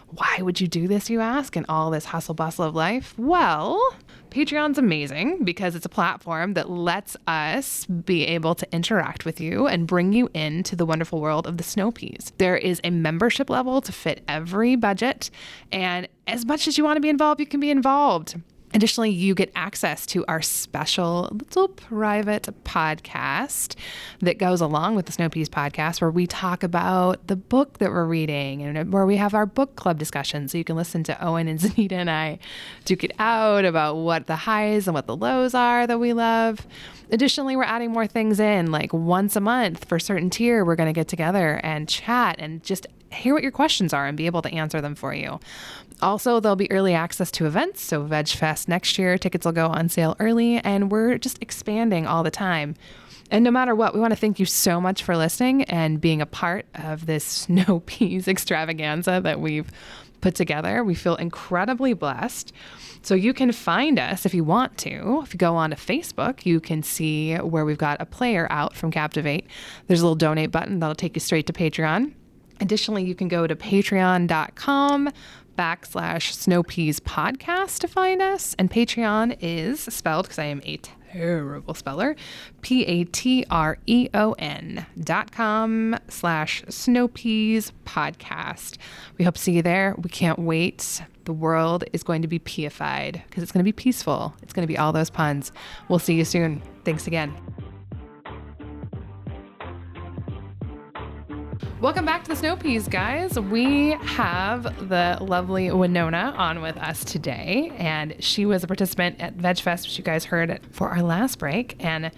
Why 0.10 0.38
would 0.42 0.62
you 0.62 0.68
do 0.68 0.88
this, 0.88 1.10
you 1.10 1.20
ask, 1.20 1.58
in 1.58 1.66
all 1.68 1.90
this 1.90 2.06
hustle 2.06 2.36
bustle 2.36 2.66
of 2.66 2.76
life? 2.76 3.16
Well, 3.18 3.82
Patreon's 4.30 4.78
amazing 4.78 5.44
because 5.44 5.74
it's 5.74 5.88
a 5.88 5.90
platform 5.90 6.54
that 6.54 6.70
lets 6.70 7.18
us 7.26 7.88
be 7.88 8.28
able 8.28 8.54
to 8.54 8.72
interact 8.72 9.26
with 9.26 9.42
you 9.42 9.66
and 9.66 9.88
bring 9.88 10.14
you 10.14 10.30
into 10.36 10.76
the 10.76 10.86
wonderful 10.86 11.20
world 11.20 11.48
of 11.48 11.58
the 11.58 11.64
snow 11.64 11.90
peas. 11.92 12.32
There 12.38 12.56
is 12.56 12.80
a 12.84 12.92
membership 12.92 13.50
level 13.50 13.82
to 13.82 13.92
fit 13.92 14.24
every 14.28 14.76
budget, 14.76 15.32
and 15.72 16.08
as 16.28 16.46
much 16.46 16.68
as 16.68 16.78
you 16.78 16.84
want 16.84 16.98
to 16.98 17.02
be 17.02 17.10
involved, 17.10 17.40
you 17.40 17.48
can 17.48 17.60
be 17.60 17.72
involved. 17.72 18.36
Additionally, 18.78 19.10
you 19.10 19.34
get 19.34 19.52
access 19.56 20.06
to 20.06 20.24
our 20.28 20.40
special 20.40 21.30
little 21.32 21.68
private 21.68 22.44
podcast 22.64 23.76
that 24.20 24.38
goes 24.38 24.62
along 24.62 24.94
with 24.94 25.08
the 25.08 25.12
Snow 25.12 25.30
Peas 25.30 25.50
podcast, 25.50 26.00
where 26.00 26.12
we 26.12 26.28
talk 26.28 26.62
about 26.62 27.26
the 27.26 27.36
book 27.36 27.80
that 27.80 27.90
we're 27.90 28.06
reading 28.06 28.62
and 28.62 28.94
where 28.94 29.08
we 29.08 29.18
have 29.18 29.34
our 29.34 29.48
book 29.48 29.76
club 29.78 29.98
discussion. 29.98 30.48
So 30.48 30.60
you 30.60 30.64
can 30.64 30.76
listen 30.76 31.04
to 31.06 31.26
Owen 31.26 31.48
and 31.48 31.60
Zanita 31.60 31.94
and 31.94 32.08
I 32.08 32.38
duke 32.86 33.04
it 33.04 33.14
out 33.18 33.66
about 33.66 33.96
what 33.96 34.28
the 34.28 34.36
highs 34.36 34.88
and 34.88 34.94
what 34.94 35.08
the 35.08 35.16
lows 35.16 35.56
are 35.56 35.88
that 35.88 36.00
we 36.00 36.14
love. 36.14 36.68
Additionally, 37.10 37.56
we're 37.56 37.64
adding 37.64 37.92
more 37.92 38.06
things 38.06 38.40
in, 38.40 38.72
like 38.72 38.94
once 38.94 39.36
a 39.36 39.42
month 39.42 39.86
for 39.86 39.98
certain 39.98 40.30
tier, 40.30 40.64
we're 40.64 40.76
going 40.76 40.86
to 40.86 40.94
get 40.94 41.08
together 41.08 41.60
and 41.64 41.90
chat 41.90 42.36
and 42.38 42.64
just 42.64 42.86
hear 43.12 43.34
what 43.34 43.44
your 43.44 43.52
questions 43.52 43.94
are 43.94 44.06
and 44.06 44.18
be 44.18 44.26
able 44.26 44.42
to 44.42 44.54
answer 44.54 44.82
them 44.82 44.96
for 44.96 45.14
you. 45.14 45.40
Also, 46.02 46.40
there'll 46.40 46.56
be 46.56 46.72
early 46.72 46.94
access 46.94 47.32
to 47.32 47.46
events. 47.46 47.82
So, 47.82 48.04
Veg 48.04 48.28
Fest 48.30 48.68
next 48.68 48.98
year, 49.00 49.18
tickets 49.18 49.46
will 49.46 49.54
go 49.54 49.68
on 49.68 49.90
sale 49.90 50.16
early, 50.20 50.58
and 50.58 50.92
we're 50.92 51.18
just 51.18 51.42
expanding 51.42 52.06
all 52.06 52.24
the 52.24 52.32
time. 52.32 52.76
And 53.30 53.44
no 53.44 53.52
matter 53.52 53.76
what, 53.76 53.94
we 53.94 54.00
want 54.00 54.12
to 54.12 54.20
thank 54.20 54.40
you 54.40 54.46
so 54.46 54.80
much 54.80 55.04
for 55.04 55.18
listening 55.18 55.64
and 55.64 56.00
being 56.00 56.22
a 56.22 56.26
part 56.26 56.66
of 56.76 57.06
this 57.06 57.24
snow 57.26 57.82
peas 57.86 58.28
extravaganza 58.28 59.20
that 59.24 59.40
we've 59.40 59.70
put 60.22 60.36
together. 60.36 60.84
We 60.84 60.96
feel 60.96 61.16
incredibly 61.16 61.94
blessed. 61.94 62.54
So 63.02 63.16
you 63.16 63.34
can 63.34 63.52
find 63.52 64.00
us 64.00 64.26
if 64.26 64.34
you 64.34 64.44
want 64.44 64.78
to. 64.80 65.22
If 65.24 65.34
you 65.34 65.38
go 65.38 65.56
on 65.56 65.70
to 65.70 65.76
Facebook, 65.76 66.46
you 66.46 66.60
can 66.60 66.84
see 66.84 67.36
where 67.36 67.66
we've 67.66 67.78
got 67.78 68.02
a 68.02 68.06
player 68.06 68.48
out 68.50 68.76
from 68.76 68.92
Captivate. 68.92 69.46
There's 69.88 70.02
a 70.02 70.04
little 70.04 70.16
donate 70.16 70.52
button 70.52 70.80
that'll 70.80 70.96
take 70.96 71.16
you 71.16 71.20
straight 71.20 71.48
to 71.48 71.54
Patreon. 71.54 72.14
Additionally, 72.60 73.04
you 73.04 73.14
can 73.14 73.28
go 73.28 73.46
to 73.46 73.56
patreon.com 73.56 75.10
backslash 75.58 76.34
snowpeas 76.34 77.00
podcast 77.00 77.80
to 77.80 77.88
find 77.88 78.22
us. 78.22 78.56
And 78.60 78.70
Patreon 78.70 79.38
is 79.42 79.82
spelled 79.82 80.26
because 80.26 80.40
I 80.40 80.46
am 80.46 80.62
a 80.66 80.78
terrible 81.12 81.74
speller, 81.74 82.16
P 82.62 82.86
A 82.86 83.04
T 83.06 83.46
R 83.50 83.78
E 83.86 84.10
O 84.14 84.34
N 84.34 84.86
dot 85.00 85.32
com 85.32 85.98
slash 86.10 86.64
snow 86.70 87.08
peas 87.08 87.72
podcast. 87.86 88.78
We 89.18 89.26
hope 89.26 89.36
to 89.36 89.42
see 89.42 89.54
you 89.54 89.62
there. 89.62 89.96
We 89.98 90.10
can't 90.10 90.40
wait. 90.40 91.02
The 91.26 91.34
world 91.34 91.84
is 91.92 92.04
going 92.04 92.22
to 92.22 92.28
be 92.28 92.40
peified 92.40 93.22
because 93.28 93.44
it's 93.44 93.52
going 93.52 93.60
to 93.60 93.68
be 93.68 93.74
peaceful. 93.74 94.34
It's 94.42 94.54
going 94.54 94.64
to 94.64 94.72
be 94.72 94.78
all 94.78 94.94
those 94.94 95.10
puns. 95.10 95.52
We'll 95.90 96.00
see 96.00 96.14
you 96.14 96.24
soon. 96.24 96.62
Thanks 96.86 97.08
again. 97.08 97.34
Welcome 101.80 102.06
back 102.06 102.24
to 102.24 102.30
the 102.30 102.36
Snow 102.36 102.56
Peas, 102.56 102.88
guys. 102.88 103.40
We 103.40 103.92
have 103.92 104.90
the 104.90 105.20
lovely 105.22 105.72
Winona 105.72 106.34
on 106.36 106.64
with 106.64 106.76
us 106.76 107.06
today, 107.06 107.72
and 107.78 108.16
she 108.20 108.48
was 108.48 108.64
a 108.64 108.68
participant 108.68 109.22
at 109.22 109.38
VegFest, 109.38 109.84
which 109.84 109.96
you 109.96 110.04
guys 110.04 110.26
heard 110.26 110.60
for 110.72 110.90
our 110.90 111.04
last 111.04 111.38
break. 111.38 111.76
And 111.80 112.10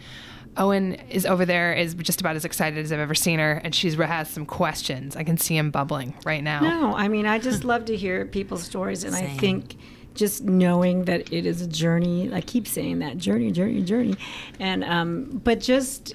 Owen 0.55 0.93
is 1.09 1.25
over 1.25 1.45
there, 1.45 1.73
is 1.73 1.93
just 1.95 2.21
about 2.21 2.37
as 2.37 2.45
excited 2.45 2.79
as 2.79 2.93
I've 2.93 2.99
ever 2.99 3.13
seen 3.13 3.39
her, 3.39 3.55
and 3.61 3.75
she's 3.75 3.95
has 3.95 4.29
some 4.29 4.45
questions. 4.45 5.17
I 5.17 5.25
can 5.25 5.37
see 5.37 5.57
him 5.57 5.71
bubbling 5.71 6.15
right 6.23 6.41
now. 6.41 6.61
No, 6.61 6.95
I 6.95 7.09
mean, 7.09 7.25
I 7.25 7.37
just 7.37 7.65
love 7.65 7.83
to 7.85 7.97
hear 7.97 8.25
people's 8.25 8.63
stories, 8.63 9.03
and 9.03 9.13
I 9.13 9.27
think 9.27 9.75
just 10.13 10.41
knowing 10.41 11.03
that 11.03 11.33
it 11.33 11.45
is 11.45 11.61
a 11.61 11.67
journey. 11.67 12.33
I 12.33 12.39
keep 12.39 12.65
saying 12.65 12.99
that 12.99 13.17
journey, 13.17 13.51
journey, 13.51 13.81
journey, 13.83 14.15
and 14.57 14.85
um, 14.85 15.41
but 15.43 15.59
just 15.59 16.13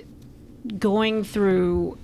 going 0.79 1.25
through 1.25 1.99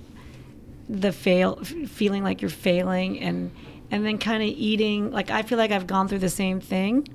the 0.91 1.11
fail, 1.11 1.55
feeling 1.87 2.23
like 2.23 2.41
you're 2.41 2.49
failing, 2.49 3.19
and 3.19 3.51
and 3.89 4.05
then 4.05 4.17
kind 4.17 4.43
of 4.43 4.49
eating. 4.49 5.11
Like 5.11 5.29
I 5.31 5.41
feel 5.41 5.57
like 5.57 5.71
I've 5.71 5.87
gone 5.87 6.07
through 6.07 6.19
the 6.19 6.29
same 6.29 6.59
thing. 6.59 7.07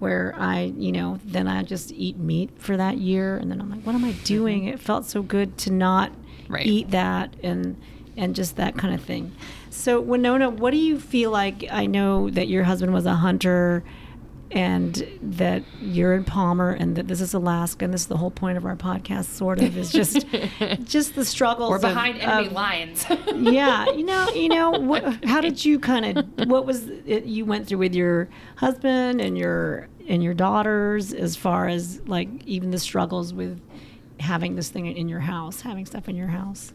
Where 0.00 0.34
I, 0.36 0.72
you 0.76 0.92
know, 0.92 1.18
then 1.24 1.46
I 1.46 1.62
just 1.62 1.92
eat 1.92 2.18
meat 2.18 2.50
for 2.58 2.76
that 2.76 2.98
year, 2.98 3.36
and 3.36 3.50
then 3.50 3.60
I'm 3.60 3.70
like, 3.70 3.82
what 3.82 3.94
am 3.94 4.04
I 4.04 4.10
mm-hmm. 4.10 4.24
doing? 4.24 4.64
It 4.66 4.80
felt 4.80 5.06
so 5.06 5.22
good 5.22 5.56
to 5.58 5.72
not 5.72 6.12
Right. 6.48 6.66
eat 6.66 6.90
that 6.90 7.34
and 7.42 7.80
and 8.16 8.34
just 8.34 8.56
that 8.56 8.76
kind 8.76 8.94
of 8.94 9.02
thing. 9.02 9.32
So 9.70 10.00
Winona, 10.00 10.50
what 10.50 10.70
do 10.70 10.76
you 10.76 11.00
feel 11.00 11.30
like? 11.30 11.64
I 11.70 11.86
know 11.86 12.30
that 12.30 12.48
your 12.48 12.64
husband 12.64 12.92
was 12.92 13.06
a 13.06 13.14
hunter 13.14 13.82
and 14.54 15.04
that 15.20 15.62
you're 15.80 16.14
in 16.14 16.24
Palmer 16.24 16.70
and 16.70 16.94
that 16.96 17.08
this 17.08 17.20
is 17.20 17.34
Alaska 17.34 17.84
and 17.84 17.92
this 17.92 18.02
is 18.02 18.06
the 18.06 18.16
whole 18.16 18.30
point 18.30 18.56
of 18.56 18.64
our 18.64 18.76
podcast 18.76 19.24
sort 19.24 19.60
of 19.60 19.76
is 19.76 19.90
just 19.90 20.24
just 20.84 21.14
the 21.16 21.24
struggles 21.24 21.70
We're 21.70 21.76
of- 21.76 21.82
behind 21.82 22.20
enemy 22.20 22.46
of- 22.46 22.52
lines. 22.52 23.04
yeah, 23.34 23.90
you 23.92 24.04
know, 24.04 24.28
you 24.30 24.48
know, 24.48 24.70
what, 24.70 25.24
how 25.24 25.40
did 25.40 25.64
you 25.64 25.78
kind 25.80 26.18
of 26.18 26.48
what 26.48 26.64
was 26.66 26.86
it 27.04 27.24
you 27.24 27.44
went 27.44 27.66
through 27.66 27.78
with 27.78 27.94
your 27.94 28.28
husband 28.56 29.20
and 29.20 29.36
your 29.36 29.88
and 30.08 30.22
your 30.22 30.34
daughters 30.34 31.12
as 31.12 31.34
far 31.34 31.66
as 31.66 32.00
like 32.06 32.28
even 32.46 32.70
the 32.70 32.78
struggles 32.78 33.34
with 33.34 33.60
having 34.20 34.54
this 34.54 34.68
thing 34.68 34.86
in 34.86 35.08
your 35.08 35.20
house, 35.20 35.62
having 35.62 35.84
stuff 35.84 36.08
in 36.08 36.14
your 36.16 36.28
house? 36.28 36.72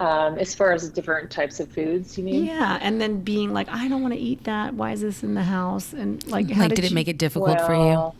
Um, 0.00 0.38
as 0.38 0.54
far 0.54 0.72
as 0.72 0.88
different 0.88 1.30
types 1.30 1.60
of 1.60 1.70
foods, 1.70 2.16
you 2.16 2.24
mean? 2.24 2.46
Yeah, 2.46 2.78
and 2.80 2.98
then 3.00 3.20
being 3.20 3.52
like, 3.52 3.68
I 3.68 3.86
don't 3.86 4.00
want 4.00 4.14
to 4.14 4.18
eat 4.20 4.44
that. 4.44 4.72
Why 4.72 4.92
is 4.92 5.02
this 5.02 5.22
in 5.22 5.34
the 5.34 5.42
house? 5.42 5.92
And 5.92 6.26
like, 6.26 6.50
how 6.50 6.62
Like, 6.62 6.70
did, 6.70 6.76
did 6.76 6.84
it 6.86 6.90
you- 6.92 6.94
make 6.94 7.08
it 7.08 7.18
difficult 7.18 7.60
for 7.60 7.74
you? 7.74 8.12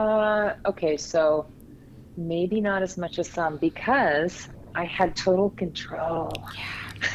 Uh, 0.00 0.54
okay, 0.66 0.96
so 0.98 1.46
maybe 2.18 2.60
not 2.60 2.82
as 2.82 2.98
much 2.98 3.18
as 3.18 3.28
some 3.30 3.56
because 3.56 4.48
I 4.74 4.84
had 4.84 5.16
total 5.16 5.50
control. 5.50 6.32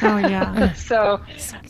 Oh 0.02 0.18
yeah. 0.18 0.72
So 0.74 1.20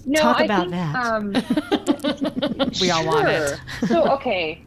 no, 0.07 0.21
Talk 0.21 0.41
I 0.41 0.45
about 0.45 0.71
think, 0.71 0.73
that. 0.73 0.95
Um, 0.97 2.71
We 2.81 2.91
all 2.91 3.05
want 3.07 3.29
it. 3.29 3.59
so 3.89 4.09
okay, 4.13 4.63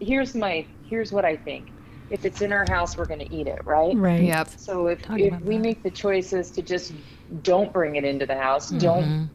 here's 0.00 0.34
my 0.34 0.64
here's 0.88 1.12
what 1.12 1.24
I 1.24 1.36
think. 1.36 1.68
If 2.12 2.26
it's 2.26 2.42
in 2.42 2.52
our 2.52 2.66
house, 2.68 2.96
we're 2.98 3.06
going 3.06 3.26
to 3.26 3.34
eat 3.34 3.46
it, 3.46 3.64
right? 3.64 3.96
right. 3.96 4.22
yep. 4.22 4.48
So 4.58 4.88
if 4.88 5.00
Talking 5.00 5.32
if 5.32 5.40
we 5.40 5.56
that. 5.56 5.62
make 5.62 5.82
the 5.82 5.90
choices 5.90 6.50
to 6.52 6.62
just 6.62 6.92
don't 7.40 7.72
bring 7.72 7.96
it 7.96 8.04
into 8.04 8.26
the 8.26 8.36
house, 8.36 8.68
don't 8.68 9.04
Mhm. 9.04 9.30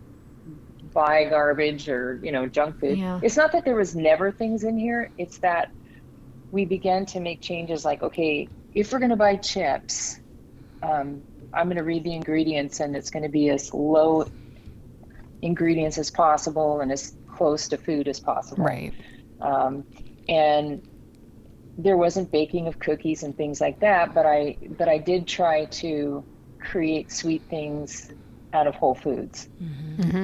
buy 0.93 1.23
garbage 1.25 1.89
or 1.89 2.19
you 2.23 2.31
know 2.31 2.45
junk 2.47 2.79
food. 2.79 2.99
Yeah. 2.99 3.19
It's 3.23 3.35
not 3.35 3.51
that 3.53 3.65
there 3.65 3.75
was 3.75 3.95
never 3.95 4.31
things 4.31 4.63
in 4.63 4.77
here. 4.77 5.11
It's 5.17 5.39
that 5.39 5.69
we 6.51 6.65
began 6.65 7.07
to 7.07 7.19
make 7.19 7.41
changes. 7.41 7.83
Like, 7.83 8.03
okay, 8.03 8.47
if 8.75 8.93
we're 8.93 8.99
going 8.99 9.09
to 9.09 9.15
buy 9.15 9.37
chips, 9.37 10.19
um, 10.83 11.23
I'm 11.51 11.65
going 11.65 11.77
to 11.77 11.83
read 11.83 12.03
the 12.03 12.13
ingredients, 12.13 12.79
and 12.79 12.95
it's 12.95 13.09
going 13.09 13.23
to 13.23 13.29
be 13.29 13.49
as 13.49 13.73
low 13.73 14.27
ingredients 15.41 15.97
as 15.97 16.11
possible 16.11 16.79
and 16.81 16.91
as 16.91 17.15
close 17.27 17.69
to 17.69 17.77
food 17.77 18.07
as 18.07 18.19
possible. 18.19 18.63
Right. 18.65 18.93
Um, 19.41 19.83
and 20.29 20.81
there 21.77 21.97
wasn't 21.97 22.31
baking 22.31 22.67
of 22.67 22.79
cookies 22.79 23.23
and 23.23 23.35
things 23.37 23.61
like 23.61 23.79
that, 23.81 24.13
but 24.13 24.25
I 24.25 24.57
but 24.77 24.87
I 24.89 24.97
did 24.97 25.27
try 25.27 25.65
to 25.65 26.23
create 26.59 27.11
sweet 27.11 27.41
things 27.49 28.11
out 28.53 28.65
of 28.67 28.75
Whole 28.75 28.95
Foods. 28.95 29.47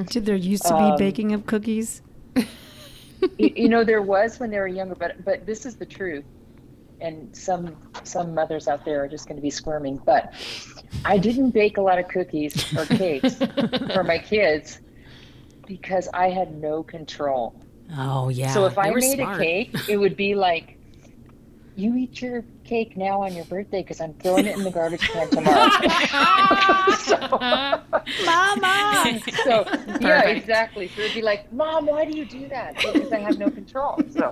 Did 0.08 0.26
there 0.26 0.36
used 0.36 0.64
to 0.66 0.74
be 0.78 0.84
Um, 0.84 0.98
baking 0.98 1.32
of 1.34 1.46
cookies? 1.46 2.02
you, 3.38 3.54
you 3.56 3.70
know 3.70 3.84
there 3.84 4.02
was 4.02 4.40
when 4.40 4.50
they 4.50 4.60
were 4.60 4.68
younger 4.68 4.96
but 4.96 5.24
but 5.24 5.46
this 5.46 5.66
is 5.66 5.76
the 5.76 5.86
truth 5.86 6.26
and 7.00 7.36
some 7.36 7.76
some 8.04 8.34
mothers 8.34 8.68
out 8.68 8.84
there 8.84 9.04
are 9.04 9.08
just 9.08 9.28
going 9.28 9.36
to 9.38 9.42
be 9.42 9.50
squirming 9.50 9.98
but 10.06 10.34
i 11.06 11.18
didn't 11.18 11.52
bake 11.52 11.78
a 11.78 11.82
lot 11.82 11.98
of 12.00 12.08
cookies 12.08 12.54
or 12.78 12.86
cakes 12.86 13.36
for 13.94 14.04
my 14.04 14.18
kids 14.18 14.80
because 15.68 16.10
i 16.14 16.30
had 16.30 16.54
no 16.60 16.84
control 16.84 17.56
Oh 17.96 18.30
yeah. 18.30 18.52
so 18.54 18.66
if 18.66 18.76
They 18.76 18.82
i 18.82 18.92
made 18.92 19.18
smart. 19.20 19.40
a 19.40 19.44
cake 19.44 19.76
it 19.88 19.98
would 19.98 20.18
be 20.18 20.36
like 20.36 20.78
you 21.76 21.96
eat 21.96 22.22
your 22.22 22.44
cake 22.64 22.96
now 22.96 23.22
on 23.22 23.34
your 23.36 23.46
birthday 23.46 23.82
because 23.82 24.00
i'm 24.00 24.14
throwing 24.16 24.46
it 24.46 24.56
in 24.58 24.64
the 24.64 24.70
garbage 24.72 25.02
can 25.02 25.30
tomorrow 25.30 25.70
so, 26.98 27.18
Mama. 28.26 29.20
so 29.44 29.66
yeah 30.00 30.22
Perfect. 30.22 30.38
exactly 30.38 30.88
so 30.90 31.02
it'd 31.02 31.14
be 31.14 31.22
like 31.22 31.52
mom 31.52 31.86
why 31.88 32.06
do 32.06 32.16
you 32.18 32.26
do 32.26 32.48
that 32.48 32.76
because 32.76 33.12
i 33.12 33.18
have 33.20 33.38
no 33.38 33.50
control 33.50 34.00
so 34.10 34.32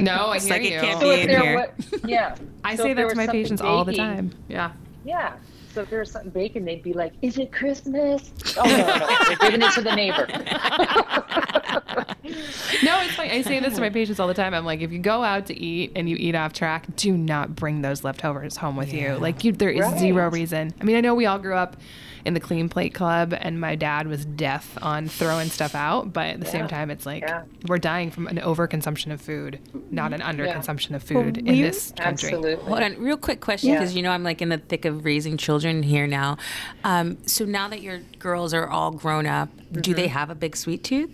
No, 0.00 0.26
I 0.28 0.36
It's 0.36 0.44
hear 0.46 0.54
like 0.54 0.64
it 0.64 0.72
you. 0.72 0.80
can't 0.80 1.00
So 1.00 1.08
be 1.08 1.14
if 1.14 1.20
in 1.22 1.28
there 1.28 1.42
here. 1.42 1.54
wa- 1.56 1.98
yeah. 2.08 2.34
I 2.64 2.76
So 2.76 2.82
say 2.84 2.94
that 2.94 3.08
to 3.10 3.14
my 3.14 3.24
something 3.26 3.42
patients 3.42 3.60
all 3.62 3.84
the 3.84 3.92
time. 3.94 4.32
Yeah. 4.48 4.72
Yeah. 5.04 5.34
So 5.74 5.82
if 5.82 5.90
there 5.90 6.00
was 6.00 6.10
something 6.10 6.30
baking, 6.30 6.64
they'd 6.64 6.82
be 6.82 6.92
like, 6.92 7.12
"Is 7.22 7.38
it 7.38 7.52
Christmas?" 7.52 8.32
Oh 8.56 8.62
no, 8.64 8.76
no, 8.76 9.16
they're 9.28 9.36
giving 9.50 9.62
it 9.62 9.72
to 9.72 9.80
the 9.82 9.94
neighbor. 9.94 10.26
No, 12.82 13.00
it's 13.02 13.14
fine. 13.14 13.30
I 13.30 13.42
say 13.42 13.60
this 13.60 13.74
to 13.74 13.80
my 13.80 13.90
patients 13.90 14.18
all 14.18 14.26
the 14.28 14.34
time. 14.34 14.54
I'm 14.54 14.64
like, 14.64 14.80
if 14.80 14.90
you 14.92 14.98
go 14.98 15.22
out 15.22 15.46
to 15.46 15.58
eat 15.58 15.92
and 15.94 16.08
you 16.08 16.16
eat 16.18 16.34
off 16.34 16.52
track, 16.52 16.86
do 16.96 17.12
not 17.16 17.54
bring 17.54 17.82
those 17.82 18.02
leftovers 18.04 18.56
home 18.56 18.76
with 18.76 18.92
you. 18.92 19.14
Like, 19.16 19.44
you, 19.44 19.52
there 19.52 19.70
is 19.70 19.86
zero 19.98 20.30
reason. 20.30 20.72
I 20.80 20.84
mean, 20.84 20.96
I 20.96 21.00
know 21.00 21.14
we 21.14 21.26
all 21.26 21.38
grew 21.38 21.54
up 21.54 21.76
in 22.24 22.34
the 22.34 22.40
clean 22.40 22.68
plate 22.68 22.94
club, 22.94 23.34
and 23.38 23.60
my 23.60 23.74
dad 23.74 24.06
was 24.06 24.24
death 24.24 24.78
on 24.80 25.08
throwing 25.08 25.48
stuff 25.48 25.74
out. 25.74 26.12
But 26.12 26.26
at 26.28 26.40
the 26.40 26.46
same 26.46 26.68
time, 26.68 26.90
it's 26.90 27.04
like 27.04 27.22
Yeah. 27.22 27.42
we're 27.68 27.78
dying 27.78 28.10
from 28.10 28.26
an 28.28 28.38
overconsumption 28.38 29.12
of 29.12 29.20
food, 29.20 29.58
not 29.90 30.12
an 30.12 30.20
underconsumption 30.20 30.94
of 30.94 31.08
Well, 31.10 31.24
food 31.24 31.38
in 31.38 31.46
we- 31.46 31.62
this 31.62 31.92
country. 31.96 32.30
Absolutely. 32.30 32.54
Hold 32.64 32.82
on, 32.82 32.98
real 32.98 33.16
quick 33.16 33.40
question 33.40 33.70
Yeah. 33.70 33.80
because 33.80 33.94
you 33.94 34.02
know 34.02 34.10
I'm 34.12 34.22
like 34.22 34.40
in 34.40 34.48
the 34.48 34.58
thick 34.58 34.84
of 34.84 35.04
raising 35.04 35.36
children 35.36 35.82
here 35.82 36.06
now. 36.06 36.38
Um, 36.84 37.18
so 37.26 37.44
now 37.44 37.68
that 37.68 37.82
your 37.82 37.98
girls 38.18 38.54
are 38.54 38.68
all 38.68 38.92
grown 38.92 39.26
up, 39.26 39.48
do 39.72 39.92
they 39.94 40.06
have 40.08 40.30
a 40.30 40.34
big 40.34 40.56
sweet 40.56 40.84
tooth? 40.84 41.10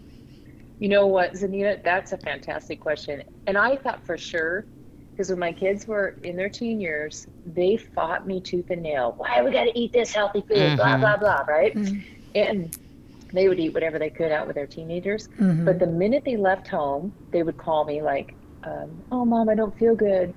You 0.79 0.89
know 0.89 1.07
what, 1.07 1.33
Zanita? 1.33 1.83
That's 1.83 2.13
a 2.13 2.19
fantastic 2.19 2.81
question. 2.81 3.23
And 3.47 3.59
I 3.59 3.77
thought 3.77 4.05
for 4.07 4.17
sure, 4.17 4.65
because 5.11 5.31
when 5.31 5.39
my 5.41 5.53
kids 5.53 5.87
were 5.87 6.17
in 6.23 6.37
their 6.37 6.49
teen 6.49 6.81
years, 6.81 7.27
they 7.45 7.77
fought 7.77 8.27
me 8.27 8.41
tooth 8.41 8.71
and 8.71 8.83
nail. 8.83 9.15
Why 9.17 9.43
we 9.43 9.51
got 9.51 9.65
to 9.65 9.77
eat 9.79 9.93
this 9.93 10.13
healthy 10.15 10.41
food? 10.43 10.77
Blah 10.77 10.97
Mhm. 10.97 11.01
blah 11.01 11.17
blah. 11.17 11.41
Right? 11.49 11.77
And 12.35 12.77
they 13.33 13.49
would 13.49 13.59
eat 13.59 13.75
whatever 13.75 13.99
they 13.99 14.11
could 14.11 14.31
out 14.33 14.47
with 14.47 14.55
their 14.55 14.67
teenagers. 14.67 15.29
Mm-hmm. 15.41 15.65
But 15.65 15.79
the 15.81 15.87
minute 15.87 16.23
they 16.25 16.37
left 16.37 16.69
home, 16.69 17.13
they 17.33 17.43
would 17.43 17.59
call 17.59 17.85
me 17.85 18.01
like, 18.01 18.35
um, 18.65 18.91
"Oh, 19.11 19.25
mom, 19.25 19.49
I 19.49 19.55
don't 19.57 19.77
feel 19.79 19.95
good. 19.97 20.33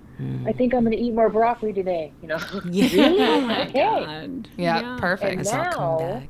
I 0.46 0.52
think 0.52 0.74
I'm 0.76 0.84
going 0.84 0.96
to 0.98 1.02
eat 1.04 1.14
more 1.14 1.30
broccoli 1.30 1.74
today." 1.74 2.12
You 2.22 2.30
know? 2.30 2.38
Yeah. 2.66 2.88
really? 2.94 3.62
Okay. 3.70 4.06
God. 4.06 4.48
Yeah, 4.58 4.98
perfect. 5.00 5.36
And 5.38 5.46
now- 5.52 6.24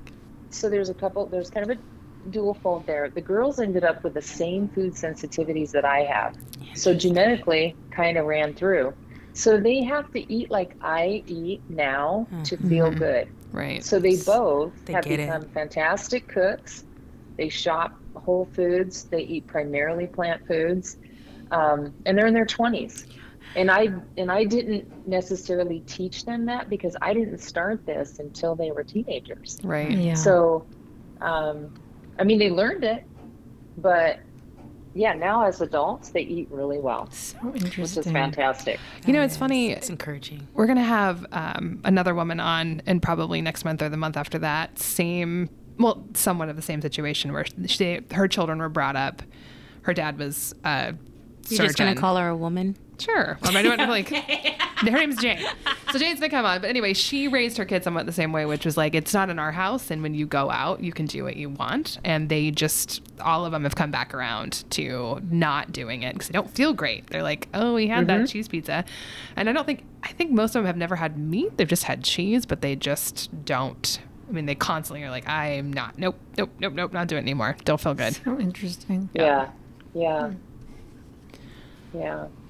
so 0.50 0.70
there's 0.70 0.90
a 0.90 0.94
couple 0.94 1.26
there's 1.28 1.50
kind 1.50 1.70
of 1.72 1.78
a 1.78 1.82
dual 2.30 2.54
fold 2.54 2.86
there. 2.86 3.10
The 3.10 3.22
girls 3.22 3.60
ended 3.60 3.84
up 3.84 4.04
with 4.04 4.14
the 4.14 4.22
same 4.22 4.68
food 4.70 4.94
sensitivities 4.94 5.72
that 5.72 5.86
i 5.86 6.00
have. 6.00 6.38
So 6.76 6.94
genetically 6.94 7.76
kind 7.92 8.18
of 8.18 8.26
ran 8.26 8.54
through. 8.54 8.94
So 9.34 9.58
they 9.60 9.82
have 9.84 10.12
to 10.14 10.34
eat 10.34 10.52
like 10.52 10.76
i 10.82 11.24
eat 11.28 11.62
now 11.70 12.28
to 12.46 12.58
feel 12.58 12.92
good. 12.92 13.28
Right. 13.52 13.84
so 13.84 14.00
they 14.00 14.16
both 14.18 14.72
They 14.86 14.94
have 14.94 15.04
get 15.04 15.20
it. 15.20 15.26
become 15.26 15.44
fantastic 15.50 16.28
cooks. 16.28 16.86
They 17.38 17.50
shop 17.50 17.98
whole 18.16 18.48
foods. 18.54 19.06
They 19.06 19.22
eat 19.24 19.48
primarily 19.48 20.08
plant 20.08 20.46
foods. 20.48 20.98
Um, 21.52 21.94
and 22.06 22.18
they're 22.18 22.28
in 22.28 22.34
their 22.34 22.46
20s 22.46 23.08
and 23.58 23.70
i 23.70 23.90
and 24.18 24.32
i 24.32 24.46
didn't 24.46 24.86
necessarily 25.06 25.82
teach 25.82 26.24
them 26.24 26.46
that 26.46 26.70
because 26.70 26.96
i 27.02 27.14
didn't 27.14 27.40
start 27.40 27.86
this 27.86 28.20
until 28.20 28.56
they 28.56 28.72
were 28.72 28.84
teenagers. 28.84 29.60
Right. 29.62 29.92
Yeah. 29.92 30.14
so, 30.14 30.66
um, 31.20 31.74
I 32.20 32.24
mean, 32.24 32.40
they 32.40 32.50
learned 32.50 32.84
it, 32.84 33.04
but 33.78 34.20
yeah, 34.94 35.14
now 35.14 35.44
as 35.46 35.62
adults, 35.62 36.10
they 36.10 36.22
eat 36.22 36.50
really 36.52 36.78
well, 36.78 37.10
So 37.12 37.38
which 37.40 37.64
interesting. 37.64 38.04
is 38.04 38.12
fantastic. 38.12 38.80
You 39.06 39.14
know, 39.14 39.22
it's 39.22 39.38
funny. 39.38 39.72
It's 39.72 39.90
encouraging. 39.90 40.48
We're 40.54 40.68
gonna 40.68 40.84
have 40.84 41.26
um, 41.32 41.80
another 41.86 42.14
woman 42.14 42.40
on, 42.40 42.82
and 42.86 43.02
probably 43.02 43.42
next 43.42 43.64
month 43.64 43.82
or 43.82 43.90
the 43.90 43.98
month 43.98 44.18
after 44.18 44.38
that. 44.40 44.78
Same, 44.80 45.50
well, 45.80 46.04
somewhat 46.14 46.50
of 46.50 46.58
the 46.58 46.62
same 46.62 46.82
situation 46.82 47.32
where 47.32 47.46
she, 47.68 48.02
her 48.12 48.28
children 48.28 48.60
were 48.60 48.70
brought 48.70 48.96
up. 48.98 49.24
Her 49.84 49.94
dad 49.94 50.18
was 50.20 50.54
a 50.66 50.88
You're 50.88 50.96
surgeon. 51.58 51.66
just 51.68 51.78
gonna 51.78 51.96
call 51.96 52.18
her 52.18 52.28
a 52.28 52.36
woman? 52.38 52.76
Sure. 53.02 53.38
Well, 53.42 53.58
I 53.58 53.64
don't 53.64 53.80
like. 53.90 54.10
Her 54.10 54.92
name's 54.92 55.18
Jane. 55.18 55.40
So 55.92 55.98
Jane's 55.98 56.20
gonna 56.20 56.30
come 56.30 56.46
on. 56.46 56.62
But 56.62 56.70
anyway, 56.70 56.94
she 56.94 57.28
raised 57.28 57.58
her 57.58 57.66
kids 57.66 57.84
somewhat 57.84 58.06
the 58.06 58.12
same 58.12 58.32
way, 58.32 58.46
which 58.46 58.64
was 58.64 58.78
like 58.78 58.94
it's 58.94 59.14
not 59.14 59.30
in 59.30 59.40
our 59.40 59.52
house, 59.52 59.90
and 59.90 60.04
when 60.04 60.14
you 60.14 60.26
go 60.26 60.52
out, 60.52 60.84
you 60.84 60.92
can 60.92 61.08
do 61.08 61.24
what 61.24 61.36
you 61.36 61.50
want. 61.50 62.00
And 62.04 62.30
they 62.30 62.52
just 62.52 63.02
all 63.20 63.46
of 63.46 63.52
them 63.52 63.64
have 63.64 63.76
come 63.76 63.92
back 63.92 64.14
around 64.14 64.64
to 64.72 65.20
not 65.30 65.72
doing 65.72 66.04
it 66.04 66.14
because 66.14 66.28
they 66.28 66.34
don't 66.34 66.50
feel 66.52 66.74
great. 66.74 67.08
They're 67.08 67.24
like, 67.24 67.48
oh, 67.54 67.74
we 67.74 67.88
had 67.88 68.08
that 68.08 68.18
mm-hmm. 68.18 68.26
cheese 68.26 68.48
pizza, 68.48 68.86
and 69.36 69.50
I 69.50 69.54
don't 69.54 69.66
think 69.66 69.84
I 70.04 70.10
think 70.10 70.32
most 70.32 70.56
of 70.56 70.62
them 70.62 70.66
have 70.66 70.78
never 70.78 70.96
had 70.96 71.18
meat. 71.18 71.58
They've 71.58 71.68
just 71.68 71.84
had 71.84 72.04
cheese, 72.04 72.46
but 72.46 72.62
they 72.62 72.76
just 72.76 73.46
don't. 73.46 74.00
I 74.30 74.34
mean, 74.34 74.46
they 74.46 74.56
constantly 74.56 75.04
are 75.04 75.10
like, 75.10 75.28
I'm 75.28 75.74
not. 75.74 75.98
Nope, 75.98 76.18
nope, 76.38 76.52
nope, 76.60 76.74
nope, 76.74 76.94
not 76.94 77.08
doing 77.08 77.20
it 77.20 77.24
anymore. 77.24 77.58
Don't 77.66 77.82
feel 77.82 77.94
good. 77.94 78.16
So 78.24 78.40
interesting. 78.40 79.10
Yeah. 79.14 79.50
Yeah. 79.94 80.32
Yeah. 81.94 82.28
Hmm. 82.28 82.41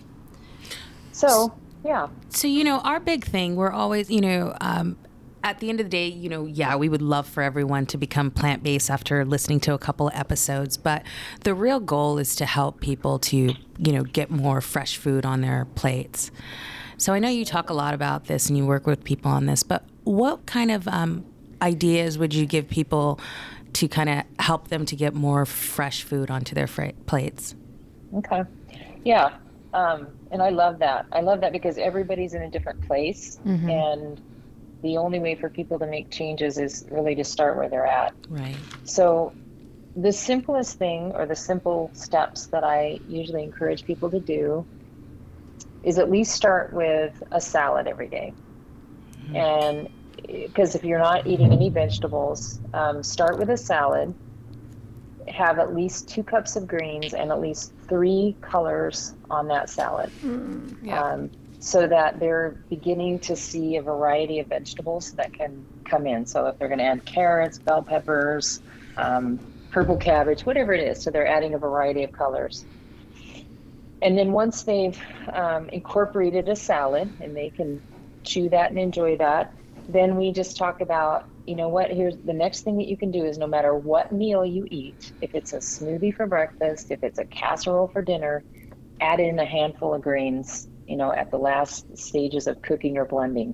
So, 1.22 1.54
yeah. 1.84 2.08
So, 2.30 2.48
you 2.48 2.64
know, 2.64 2.80
our 2.80 3.00
big 3.00 3.26
thing, 3.26 3.56
we're 3.56 3.72
always, 3.72 4.10
you 4.10 4.22
know, 4.22 4.56
um, 4.62 4.98
at 5.44 5.60
the 5.60 5.70
end 5.70 5.80
of 5.80 5.86
the 5.86 5.90
day, 5.90 6.08
you 6.08 6.30
know, 6.30 6.46
yeah, 6.46 6.76
we 6.76 6.90
would 6.90 7.02
love 7.02 7.28
for 7.28 7.42
everyone 7.42 7.86
to 7.88 7.98
become 7.98 8.30
plant 8.30 8.64
based 8.64 8.90
after 8.90 9.26
listening 9.26 9.60
to 9.62 9.74
a 9.74 9.78
couple 9.78 10.08
of 10.08 10.16
episodes, 10.16 10.78
but 10.78 11.04
the 11.44 11.54
real 11.54 11.80
goal 11.80 12.20
is 12.20 12.36
to 12.36 12.46
help 12.46 12.80
people 12.80 13.18
to, 13.20 13.38
you 13.78 13.92
know, 13.92 14.04
get 14.04 14.30
more 14.30 14.62
fresh 14.62 14.98
food 14.98 15.26
on 15.26 15.42
their 15.42 15.66
plates. 15.76 16.32
So 16.98 17.14
I 17.14 17.20
know 17.20 17.30
you 17.30 17.46
talk 17.46 17.72
a 17.72 17.74
lot 17.74 17.96
about 17.96 18.26
this 18.26 18.48
and 18.48 18.58
you 18.58 18.66
work 18.66 18.86
with 18.86 19.04
people 19.04 19.32
on 19.32 19.48
this, 19.48 19.64
but 19.64 19.84
what 20.04 20.46
kind 20.46 20.70
of 20.70 20.88
um, 20.88 21.26
ideas 21.62 22.18
would 22.20 22.34
you 22.34 22.46
give 22.46 22.70
people 22.70 23.20
to 23.74 23.88
kind 23.88 24.10
of 24.10 24.24
help 24.38 24.68
them 24.68 24.86
to 24.86 24.96
get 24.96 25.16
more 25.16 25.46
fresh 25.46 26.04
food 26.04 26.30
onto 26.30 26.54
their 26.54 26.68
fra- 26.68 26.94
plates? 27.08 27.56
Okay. 28.14 28.44
Yeah. 29.04 29.38
Um, 29.74 30.08
and 30.32 30.42
I 30.42 30.50
love 30.50 30.80
that. 30.80 31.06
I 31.12 31.22
love 31.22 31.42
that 31.42 31.52
because 31.52 31.78
everybody's 31.78 32.34
in 32.34 32.42
a 32.42 32.50
different 32.50 32.86
place. 32.88 33.40
And 33.70 34.22
the 34.82 34.98
only 34.98 35.20
way 35.20 35.36
for 35.36 35.50
people 35.50 35.80
to 35.80 35.88
make 35.88 36.10
changes 36.10 36.58
is 36.58 36.86
really 36.90 37.16
to 37.16 37.24
start 37.24 37.58
where 37.58 37.70
they're 37.70 37.86
at. 37.86 38.14
Right. 38.30 38.58
So, 38.84 39.34
the 39.96 40.14
simplest 40.14 40.78
thing 40.78 41.12
or 41.16 41.26
the 41.26 41.36
simple 41.36 41.92
steps 41.94 42.48
that 42.48 42.64
I 42.64 43.00
usually 43.10 43.44
encourage 43.44 43.84
people 43.84 44.10
to 44.10 44.22
do 44.22 44.66
is 45.84 45.98
at 45.98 46.10
least 46.10 46.34
start 46.34 46.72
with 46.74 47.22
a 47.32 47.42
salad 47.42 47.88
every 47.88 48.08
day. 48.08 48.34
And 49.34 49.90
because 50.26 50.76
if 50.76 50.84
you're 50.84 51.00
not 51.00 51.28
eating 51.28 51.52
any 51.52 51.70
vegetables, 51.70 52.60
um, 52.74 53.04
start 53.04 53.38
with 53.38 53.50
a 53.50 53.58
salad. 53.58 54.14
Have 55.28 55.60
at 55.60 55.74
least 55.74 56.10
two 56.10 56.24
cups 56.24 56.56
of 56.56 56.68
greens 56.68 57.14
and 57.14 57.32
at 57.32 57.40
least 57.40 57.74
three 57.88 58.38
colors 58.42 59.14
on 59.30 59.48
that 59.48 59.70
salad 59.70 60.12
Yeah. 60.82 61.04
um, 61.04 61.32
so 61.60 61.88
that 61.88 62.20
they're 62.20 62.58
beginning 62.70 63.20
to 63.20 63.36
see 63.36 63.76
a 63.76 63.82
variety 63.82 64.40
of 64.40 64.48
vegetables 64.48 65.12
that 65.12 65.32
can 65.34 65.68
come 65.86 66.08
in. 66.08 66.26
So 66.26 66.48
if 66.48 66.58
they're 66.58 66.68
going 66.68 66.80
to 66.80 66.86
add 66.86 67.06
carrots, 67.06 67.60
bell 67.60 67.84
peppers, 67.84 68.62
um, 68.98 69.40
purple 69.72 69.98
cabbage, 69.98 70.46
whatever 70.46 70.74
it 70.74 70.82
is, 70.82 71.04
so 71.04 71.12
they're 71.12 71.28
adding 71.28 71.54
a 71.54 71.60
variety 71.60 72.04
of 72.04 72.12
colors. 72.12 72.66
And 74.02 74.18
then 74.18 74.32
once 74.32 74.64
they've 74.64 75.00
um, 75.32 75.70
incorporated 75.70 76.50
a 76.50 76.56
salad 76.56 77.14
and 77.20 77.38
they 77.38 77.52
can 77.52 77.82
chew 78.24 78.50
that 78.50 78.72
and 78.72 78.80
enjoy 78.80 79.18
that, 79.18 79.54
then 79.88 80.16
we 80.16 80.32
just 80.32 80.58
talk 80.58 80.82
about, 80.82 81.26
you 81.52 81.58
know 81.58 81.68
what, 81.68 81.92
here's 81.92 82.16
the 82.16 82.32
next 82.32 82.62
thing 82.62 82.78
that 82.78 82.88
you 82.88 82.96
can 82.96 83.12
do 83.12 83.26
is 83.26 83.38
no 83.38 83.46
matter 83.46 83.76
what 83.76 84.14
meal 84.14 84.46
you 84.46 84.66
eat, 84.72 85.12
if 85.20 85.36
it's 85.36 85.52
a 85.52 85.58
smoothie 85.58 86.16
for 86.16 86.26
breakfast, 86.26 86.92
if 86.92 87.04
it's 87.04 87.20
a 87.20 87.26
casserole 87.26 87.90
for 87.90 88.02
dinner, 88.02 88.42
add 89.02 89.20
in 89.20 89.38
a 89.38 89.44
handful 89.44 89.94
of 89.94 90.02
greens, 90.02 90.70
you 90.88 90.96
know, 90.96 91.12
at 91.12 91.30
the 91.30 91.38
last 91.38 91.98
stages 91.98 92.48
of 92.48 92.62
cooking 92.62 92.98
or 92.98 93.04
blending. 93.04 93.54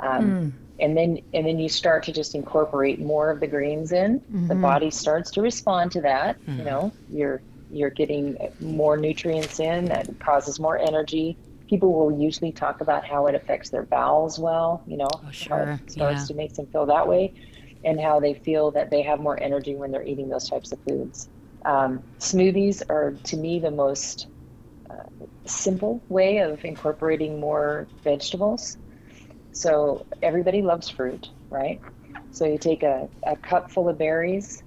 Um, 0.00 0.22
hmm. 0.22 0.48
And 0.80 0.94
then, 0.94 1.22
and 1.32 1.46
then 1.46 1.58
you 1.58 1.70
start 1.70 2.02
to 2.02 2.12
just 2.12 2.34
incorporate 2.34 3.00
more 3.00 3.30
of 3.30 3.40
the 3.40 3.46
greens 3.46 3.92
in. 3.92 4.20
The 4.28 4.38
mm-hmm. 4.38 4.60
body 4.60 4.90
starts 4.90 5.30
to 5.30 5.40
respond 5.40 5.92
to 5.92 6.02
that. 6.02 6.36
You 6.46 6.52
hmm. 6.52 6.64
know, 6.64 6.92
you're 7.10 7.40
you're 7.70 7.88
getting 7.88 8.36
more 8.60 8.98
nutrients 8.98 9.60
in 9.60 9.86
that 9.86 10.20
causes 10.20 10.60
more 10.60 10.76
energy. 10.76 11.38
People 11.68 11.92
will 11.92 12.20
usually 12.20 12.52
talk 12.52 12.80
about 12.80 13.04
how 13.04 13.26
it 13.26 13.34
affects 13.34 13.70
their 13.70 13.84
bowels 13.84 14.38
well. 14.38 14.82
You 14.86 14.98
know, 14.98 15.08
how 15.50 15.58
sure. 15.58 15.62
it 15.62 15.90
starts 15.90 16.22
Yeah. 16.22 16.26
to 16.26 16.34
make 16.34 16.54
them 16.54 16.66
feel 16.66 16.86
that 16.86 17.08
way, 17.08 17.34
and 17.84 18.00
how 18.00 18.20
they 18.20 18.34
feel 18.34 18.70
that 18.72 18.90
they 18.90 19.02
have 19.02 19.20
more 19.20 19.40
energy 19.42 19.74
when 19.74 19.90
they're 19.90 20.04
eating 20.04 20.28
those 20.28 20.48
types 20.48 20.72
of 20.72 20.80
foods. 20.82 21.28
Um, 21.64 22.02
smoothies 22.20 22.82
are, 22.90 23.12
to 23.24 23.36
me, 23.36 23.58
the 23.60 23.70
most 23.70 24.28
uh, 24.90 25.26
simple 25.46 26.04
way 26.08 26.38
of 26.38 26.64
incorporating 26.64 27.40
more 27.40 27.88
vegetables. 28.02 28.76
So 29.52 30.06
everybody 30.22 30.62
loves 30.62 30.88
fruit, 30.88 31.30
right? 31.50 31.80
So 32.30 32.44
you 32.44 32.58
take 32.58 32.82
a, 32.82 33.08
a 33.26 33.36
cup 33.36 33.70
full 33.70 33.88
of 33.88 33.98
berries, 33.98 34.62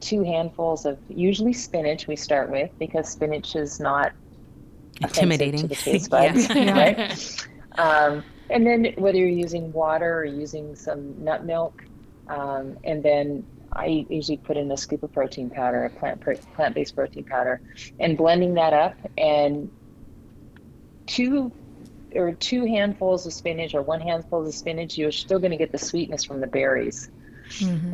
two 0.00 0.22
handfuls 0.22 0.86
of 0.86 0.98
usually 1.08 1.52
spinach 1.52 2.06
we 2.06 2.16
start 2.16 2.50
with 2.50 2.70
because 2.78 3.08
spinach 3.08 3.54
is 3.54 3.78
not 3.80 4.12
Intimidating. 5.00 5.60
to 5.60 5.66
the 5.68 5.74
taste 5.74 6.10
buds, 6.10 6.48
right? 6.54 7.46
Um, 7.78 8.24
and 8.50 8.66
then 8.66 8.92
whether 8.98 9.16
you're 9.16 9.28
using 9.28 9.72
water 9.72 10.18
or 10.18 10.24
using 10.24 10.74
some 10.74 11.22
nut 11.22 11.46
milk, 11.46 11.84
um, 12.28 12.76
and 12.82 13.00
then 13.00 13.46
I 13.72 14.06
usually 14.10 14.38
put 14.38 14.56
in 14.56 14.70
a 14.72 14.76
scoop 14.76 15.04
of 15.04 15.12
protein 15.12 15.50
powder, 15.50 15.84
a 15.84 15.90
plant 15.90 16.20
plant 16.20 16.74
based 16.74 16.96
protein 16.96 17.24
powder, 17.24 17.60
and 18.00 18.18
blending 18.18 18.54
that 18.54 18.72
up 18.72 18.96
and 19.16 19.70
two 21.06 21.52
or 22.14 22.32
two 22.32 22.64
handfuls 22.64 23.26
of 23.26 23.32
spinach 23.32 23.74
or 23.74 23.82
one 23.82 24.00
handful 24.00 24.46
of 24.46 24.52
spinach, 24.52 24.98
you're 24.98 25.12
still 25.12 25.38
going 25.38 25.52
to 25.52 25.56
get 25.56 25.72
the 25.72 25.78
sweetness 25.78 26.24
from 26.24 26.40
the 26.40 26.46
berries. 26.46 27.08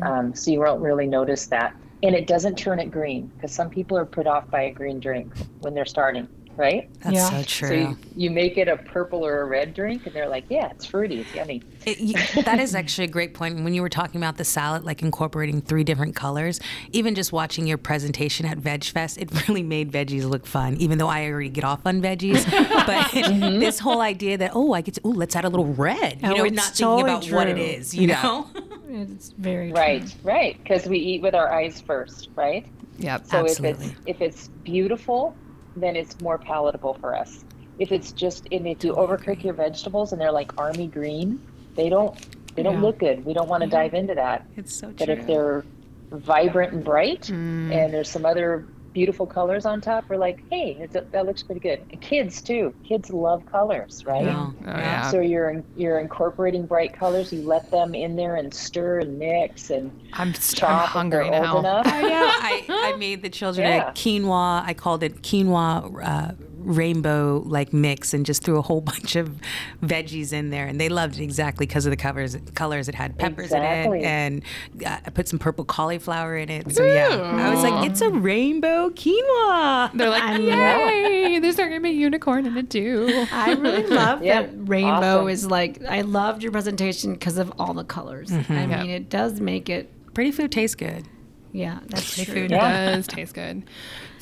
Um, 0.01 0.35
so 0.35 0.51
you 0.51 0.59
won't 0.59 0.81
really 0.81 1.07
notice 1.07 1.47
that. 1.47 1.75
And 2.03 2.15
it 2.15 2.27
doesn't 2.27 2.57
turn 2.57 2.79
it 2.79 2.91
green 2.91 3.27
because 3.35 3.51
some 3.51 3.69
people 3.69 3.97
are 3.97 4.05
put 4.05 4.27
off 4.27 4.49
by 4.51 4.63
a 4.63 4.71
green 4.71 4.99
drink 4.99 5.33
when 5.61 5.73
they're 5.73 5.85
starting, 5.85 6.27
right? 6.57 6.89
That's 7.01 7.15
Yeah. 7.15 7.29
so 7.29 7.37
So 7.37 7.43
true. 7.45 7.77
you, 7.77 7.97
you 8.15 8.31
make 8.31 8.57
it 8.57 8.67
a 8.67 8.77
purple 8.77 9.25
or 9.25 9.41
a 9.41 9.45
red 9.45 9.73
drink, 9.73 10.05
and 10.05 10.13
they're 10.15 10.27
like, 10.27 10.45
"Yeah, 10.49 10.69
it's 10.71 10.85
fruity, 10.85 11.21
it's 11.21 11.33
yummy." 11.33 11.61
It, 11.85 12.45
that 12.45 12.59
is 12.59 12.75
actually 12.75 13.05
a 13.05 13.09
great 13.11 13.33
point. 13.33 13.63
When 13.63 13.73
you 13.73 13.81
were 13.81 13.89
talking 13.89 14.19
about 14.19 14.37
the 14.37 14.43
salad, 14.43 14.83
like 14.83 15.01
incorporating 15.01 15.61
three 15.61 15.83
different 15.83 16.15
colors, 16.15 16.59
even 16.91 17.15
just 17.15 17.31
watching 17.31 17.67
your 17.67 17.77
presentation 17.77 18.45
at 18.45 18.57
Veg 18.57 18.83
Fest, 18.83 19.17
it 19.17 19.29
really 19.47 19.63
made 19.63 19.91
veggies 19.91 20.27
look 20.27 20.45
fun. 20.45 20.75
Even 20.77 20.97
though 20.97 21.07
I 21.07 21.29
already 21.29 21.49
get 21.49 21.63
off 21.63 21.85
on 21.85 22.01
veggies, 22.01 22.43
but 22.85 23.05
mm-hmm. 23.11 23.59
this 23.59 23.79
whole 23.79 24.01
idea 24.01 24.37
that 24.39 24.51
oh, 24.53 24.73
I 24.73 24.81
get 24.81 24.95
to 24.95 25.01
oh, 25.05 25.09
let's 25.09 25.35
add 25.35 25.45
a 25.45 25.49
little 25.49 25.73
red. 25.73 26.21
You 26.21 26.29
Oh, 26.31 26.33
know, 26.37 26.43
it's 26.45 26.55
not 26.55 26.65
thinking 26.65 26.85
totally 26.85 27.01
about 27.29 27.31
what 27.31 27.47
it 27.47 27.55
true. 27.89 27.99
You 28.01 28.07
Yeah. 28.09 28.21
know. 28.23 28.47
It's 28.89 29.29
very 29.37 29.71
Right, 29.71 30.01
true. 30.01 30.11
right, 30.23 30.57
because 30.63 30.87
we 30.87 30.97
eat 30.97 31.21
with 31.21 31.35
our 31.35 31.53
eyes 31.53 31.81
first, 31.81 32.29
right? 32.35 32.65
Yep. 32.99 33.25
So 33.27 33.45
if 33.45 33.59
it's 33.63 33.83
if 34.05 34.21
it's 34.21 34.47
beautiful, 34.63 35.35
then 35.81 35.95
it's 35.95 36.19
more 36.21 36.37
palatable 36.37 36.95
for 36.95 37.15
us. 37.15 37.43
If 37.79 37.91
it's 37.91 38.11
just 38.11 38.47
and 38.51 38.67
if 38.67 38.83
you 38.83 38.93
overcook 38.93 39.43
your 39.43 39.53
vegetables 39.53 40.11
and 40.11 40.19
they're 40.21 40.31
like 40.31 40.51
army 40.57 40.87
green, 40.87 41.39
they 41.75 41.89
don't 41.89 42.17
they 42.55 42.63
don't 42.63 42.75
Yeah. 42.75 42.81
look 42.81 42.99
good. 42.99 43.23
We 43.23 43.33
don't 43.33 43.47
want 43.49 43.63
to 43.63 43.69
dive 43.69 43.93
into 43.93 44.15
that. 44.15 44.45
It's 44.55 44.73
so 44.73 44.87
true. 44.87 44.95
But 44.97 45.09
if 45.09 45.27
they're 45.27 45.63
vibrant 46.11 46.73
and 46.73 46.83
bright, 46.83 47.23
Mm. 47.23 47.71
and 47.71 47.93
there's 47.93 48.09
some 48.09 48.25
other 48.25 48.65
beautiful 48.97 49.27
colors 49.27 49.67
on 49.67 49.79
top, 49.79 50.03
we're 50.09 50.17
like, 50.17 50.39
hey, 50.49 50.75
it's, 50.79 50.93
that 50.93 51.25
looks 51.27 51.43
pretty 51.43 51.61
good. 51.61 51.79
And 51.91 52.01
kids 52.01 52.41
too. 52.41 52.73
Kids 52.83 53.11
love 53.11 53.45
colors, 53.45 54.03
right? 54.05 54.25
Yeah. 54.25 54.47
Oh, 54.49 54.53
yeah. 54.65 55.11
So 55.11 55.19
you're 55.19 55.63
you're 55.75 55.99
incorporating 55.99 56.65
bright 56.65 56.93
colors. 56.97 57.31
You 57.31 57.43
let 57.43 57.69
them 57.69 57.93
in 57.93 58.15
there 58.15 58.37
and 58.37 58.51
stir 58.51 58.99
and 59.01 59.19
mix 59.19 59.69
and 59.69 59.91
I'm, 60.13 60.33
st- 60.33 60.63
I'm 60.63 60.69
chop 60.79 60.83
if 60.85 60.89
hungry 60.89 61.29
now. 61.29 61.57
old 61.57 61.65
enough. 61.65 61.85
I 61.85 62.01
know. 62.01 62.09
I, 62.09 62.65
I 62.93 62.95
made 62.97 63.21
the 63.21 63.29
children 63.29 63.67
Yeah. 63.67 63.89
a 63.89 63.93
quinoa. 63.93 64.63
I 64.65 64.73
called 64.73 65.03
it 65.03 65.21
quinoa 65.21 66.03
uh, 66.03 66.31
rainbow 66.67 67.41
like 67.45 67.73
mix, 67.73 68.13
and 68.13 68.25
just 68.25 68.43
threw 68.43 68.57
a 68.57 68.61
whole 68.61 68.81
bunch 68.91 69.15
of 69.15 69.39
veggies 69.81 70.33
in 70.33 70.49
there, 70.49 70.67
and 70.67 70.79
they 70.79 70.89
loved 70.89 71.17
it 71.19 71.23
exactly 71.23 71.65
because 71.65 71.85
of 71.85 71.89
the 71.91 71.97
covers 71.97 72.37
colors. 72.53 72.87
It 72.87 72.95
had 72.95 73.17
peppers 73.17 73.45
Exactly. 73.45 73.99
in 73.99 74.03
it, 74.03 74.07
and 74.07 74.43
uh, 74.85 74.97
I 75.05 75.09
put 75.09 75.27
some 75.27 75.39
purple 75.39 75.65
cauliflower 75.65 76.37
in 76.37 76.49
it. 76.49 76.71
So 76.73 76.85
yeah, 76.85 77.07
I 77.09 77.49
was 77.53 77.63
like, 77.63 77.89
it's 77.89 78.01
a 78.01 78.09
rainbow 78.09 78.89
quinoa. 78.89 79.91
They're 79.93 80.09
like, 80.09 80.23
I 80.23 80.37
yay! 80.37 81.39
There's 81.39 81.57
not 81.57 81.69
gonna 81.69 81.79
be 81.81 81.89
a 81.89 81.93
unicorn 81.93 82.45
in 82.45 82.57
it 82.57 82.69
too. 82.69 83.25
I 83.31 83.53
really 83.53 83.87
love 83.87 84.23
Yeah, 84.23 84.41
that 84.43 84.51
rainbow 84.55 85.19
awesome. 85.19 85.29
is 85.29 85.45
like 85.49 85.83
I 85.85 86.01
loved 86.01 86.43
your 86.43 86.51
presentation 86.51 87.13
because 87.13 87.37
of 87.37 87.51
all 87.59 87.73
the 87.73 87.83
colors. 87.83 88.31
I 88.31 88.43
Yeah. 88.49 88.81
mean, 88.83 88.89
it 88.91 89.09
does 89.09 89.39
make 89.39 89.69
it 89.69 89.89
Pretty 90.13 90.31
food 90.31 90.51
tastes 90.51 90.75
good. 90.75 91.07
Yeah, 91.53 91.79
that's 91.87 92.15
The 92.17 92.25
true. 92.25 92.33
food 92.33 92.51
Yeah. 92.51 92.95
does 92.95 93.05
taste 93.07 93.33
good. 93.35 93.63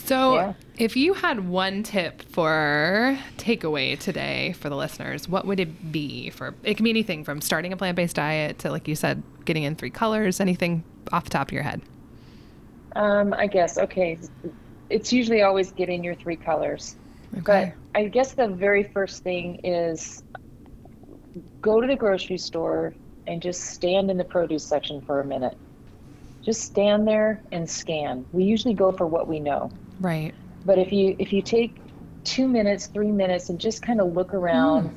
So, 0.05 0.35
Yeah. 0.35 0.53
if 0.77 0.95
you 0.95 1.15
had 1.15 1.49
one 1.49 1.81
tip 1.81 2.21
for 2.21 3.17
takeaway 3.37 3.97
today 3.97 4.53
for 4.53 4.69
the 4.69 4.75
listeners, 4.75 5.27
what 5.27 5.45
would 5.47 5.59
it 5.59 5.91
be? 5.91 6.29
For 6.29 6.53
it 6.63 6.77
can 6.77 6.83
be 6.83 6.91
anything 6.91 7.23
from 7.23 7.41
starting 7.41 7.73
a 7.73 7.77
plant-based 7.77 8.15
diet 8.15 8.59
to, 8.59 8.69
like 8.69 8.87
you 8.87 8.95
said, 8.95 9.23
getting 9.45 9.63
in 9.63 9.75
three 9.75 9.89
colors. 9.89 10.39
Anything 10.39 10.83
off 11.11 11.23
the 11.23 11.31
top 11.31 11.47
of 11.47 11.53
your 11.53 11.63
head? 11.63 11.81
Um, 12.95 13.33
I 13.33 13.47
guess 13.47 13.77
okay. 13.77 14.17
It's 14.91 15.11
usually 15.11 15.41
always 15.41 15.71
getting 15.71 16.03
your 16.03 16.15
three 16.15 16.35
colors. 16.35 16.95
Okay. 17.39 17.73
But 17.93 17.99
I 17.99 18.07
guess 18.07 18.33
the 18.33 18.47
very 18.47 18.83
first 18.83 19.23
thing 19.23 19.59
is 19.63 20.23
go 21.61 21.81
to 21.81 21.87
the 21.87 21.95
grocery 21.95 22.37
store 22.37 22.93
and 23.25 23.41
just 23.41 23.61
stand 23.71 24.11
in 24.11 24.17
the 24.17 24.23
produce 24.23 24.63
section 24.63 25.01
for 25.01 25.19
a 25.19 25.25
minute. 25.25 25.57
Just 26.43 26.61
stand 26.61 27.07
there 27.07 27.41
and 27.51 27.67
scan. 27.67 28.23
We 28.31 28.43
usually 28.43 28.75
go 28.75 28.91
for 28.91 29.07
what 29.07 29.27
we 29.27 29.39
know. 29.39 29.71
Right. 29.99 30.35
But 30.65 30.79
if 30.79 30.91
you 30.91 31.15
if 31.19 31.33
you 31.33 31.41
take 31.41 31.81
2 32.25 32.47
minutes, 32.47 32.87
3 32.87 33.11
minutes 33.11 33.49
and 33.49 33.59
just 33.59 33.81
kind 33.81 34.01
of 34.01 34.13
look 34.13 34.33
around 34.33 34.91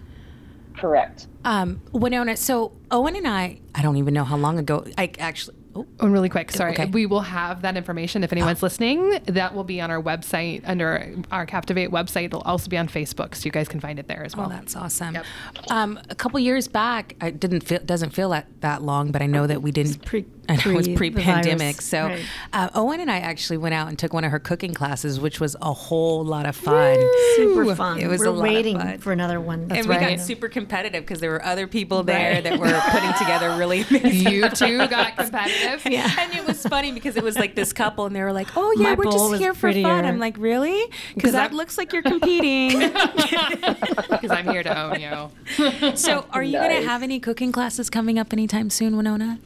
Correct. 0.78 1.28
Um, 1.44 1.82
Winona, 1.92 2.38
so 2.38 2.72
Owen 2.92 3.16
and 3.16 3.28
I, 3.28 3.60
I 3.76 3.82
don't 3.82 3.98
even 3.98 4.14
know 4.14 4.24
how 4.24 4.38
long 4.38 4.58
ago. 4.60 4.86
I 4.98 5.12
actually, 5.20 5.58
oh, 5.76 5.86
Oh, 6.00 6.08
really 6.08 6.30
quick, 6.30 6.52
sorry. 6.52 6.72
Okay. 6.72 6.86
We 6.86 7.06
will 7.06 7.20
have 7.22 7.64
that 7.64 7.76
information 7.76 8.24
if 8.24 8.32
anyone's 8.32 8.64
listening. 8.64 9.20
That 9.26 9.54
will 9.54 9.64
be 9.66 9.82
on 9.82 9.92
our 9.92 10.02
website 10.02 10.62
under 10.66 11.16
our 11.32 11.46
Captivate 11.46 11.92
website. 11.92 12.26
It'll 12.26 12.42
also 12.42 12.70
be 12.70 12.78
on 12.78 12.88
Facebook, 12.88 13.36
so 13.36 13.46
you 13.46 13.52
guys 13.52 13.68
can 13.68 13.80
find 13.82 14.00
it 14.00 14.08
there 14.08 14.24
as 14.24 14.38
well. 14.38 14.48
oh, 14.48 14.50
that's 14.50 14.76
awesome. 14.76 15.16
Yep. 15.16 15.26
Um, 15.70 16.00
a 16.10 16.16
couple 16.16 16.40
years 16.40 16.68
back, 16.70 17.16
I 17.20 17.32
didn't 17.32 17.62
feel 17.62 17.80
doesn't 17.80 18.12
feel 18.12 18.30
that, 18.30 18.48
that 18.62 18.82
long, 18.82 19.12
but 19.12 19.22
I 19.22 19.26
know 19.26 19.48
that 19.48 19.62
we 19.62 19.72
didn't. 19.72 20.06
pre- 20.06 20.26
I 20.50 20.56
know 20.56 20.72
it 20.72 20.76
was 20.76 20.88
pre 20.90 21.10
the 21.10 21.16
pre-pandemic. 21.16 21.82
So 21.82 22.08
Right. 22.08 22.20
uh, 22.54 22.70
Owen 22.76 23.00
and 23.00 23.10
I 23.12 23.20
actually 23.20 23.58
went 23.58 23.74
out 23.76 23.88
and 23.88 23.98
took 23.98 24.14
one 24.14 24.24
of 24.24 24.32
her 24.32 24.40
cooking 24.40 24.74
classes, 24.74 25.20
which 25.20 25.40
was 25.40 25.56
a 25.62 25.72
whole 25.72 26.24
lot 26.26 26.46
of 26.46 26.56
fun. 26.56 26.98
Super 27.36 27.76
fun. 27.76 28.00
It 28.00 28.08
was 28.08 28.20
We're 28.20 28.26
a 28.28 28.32
lot 28.32 28.38
of 28.48 28.54
waiting 28.54 28.80
fun. 28.80 28.98
for 28.98 29.12
another 29.12 29.40
one. 29.40 29.68
and 29.72 29.86
we 29.88 29.96
got 29.96 30.20
super 30.20 30.50
competitive 30.50 31.04
because 31.04 31.20
there 31.20 31.32
were 31.32 31.46
other 31.46 31.68
people 31.68 32.04
there 32.04 32.34
Right. 32.36 32.44
that 32.44 32.60
were 32.60 32.82
putting 32.92 33.14
together 33.14 33.56
really 33.58 33.82
amazing. 33.90 34.34
You 34.34 34.50
two 34.50 34.88
got 34.88 35.16
competitive. 35.18 35.86
Yeah. 35.92 36.10
And 36.20 36.34
it 36.34 36.46
was 36.48 36.62
funny 36.66 36.92
because 36.92 37.16
it 37.16 37.24
was 37.24 37.38
like 37.38 37.56
this 37.56 37.72
couple, 37.74 38.06
and 38.06 38.16
they 38.16 38.22
were 38.24 38.34
like, 38.34 38.48
"Oh 38.58 38.74
yeah, 38.78 38.84
My 38.90 38.94
we're 38.96 39.06
just 39.06 39.36
here 39.36 39.54
for 39.54 39.62
prettier. 39.62 39.84
fun." 39.84 40.06
I'm 40.06 40.20
like, 40.20 40.36
"Really? 40.38 40.84
Because 41.16 41.34
that 41.34 41.50
I'm- 41.52 41.56
looks 41.56 41.78
like 41.78 41.94
you're 41.94 42.02
competing." 42.02 42.92
Because 44.10 44.32
I'm 44.32 44.48
here 44.48 44.64
to 44.64 44.78
own 44.82 45.00
you. 45.00 45.96
so, 45.96 46.26
are 46.32 46.44
you 46.44 46.58
going 46.58 46.82
to 46.82 46.88
have 46.88 47.04
any 47.04 47.20
cooking 47.20 47.52
classes 47.52 47.90
coming 47.90 48.18
up 48.20 48.34
anytime 48.34 48.70
soon, 48.70 48.98
Winona? 48.98 49.40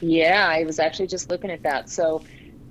Yeah, 0.00 0.48
I 0.50 0.64
was 0.64 0.78
actually 0.78 1.06
just 1.08 1.30
looking 1.30 1.50
at 1.50 1.62
that. 1.62 1.88
So 1.88 2.22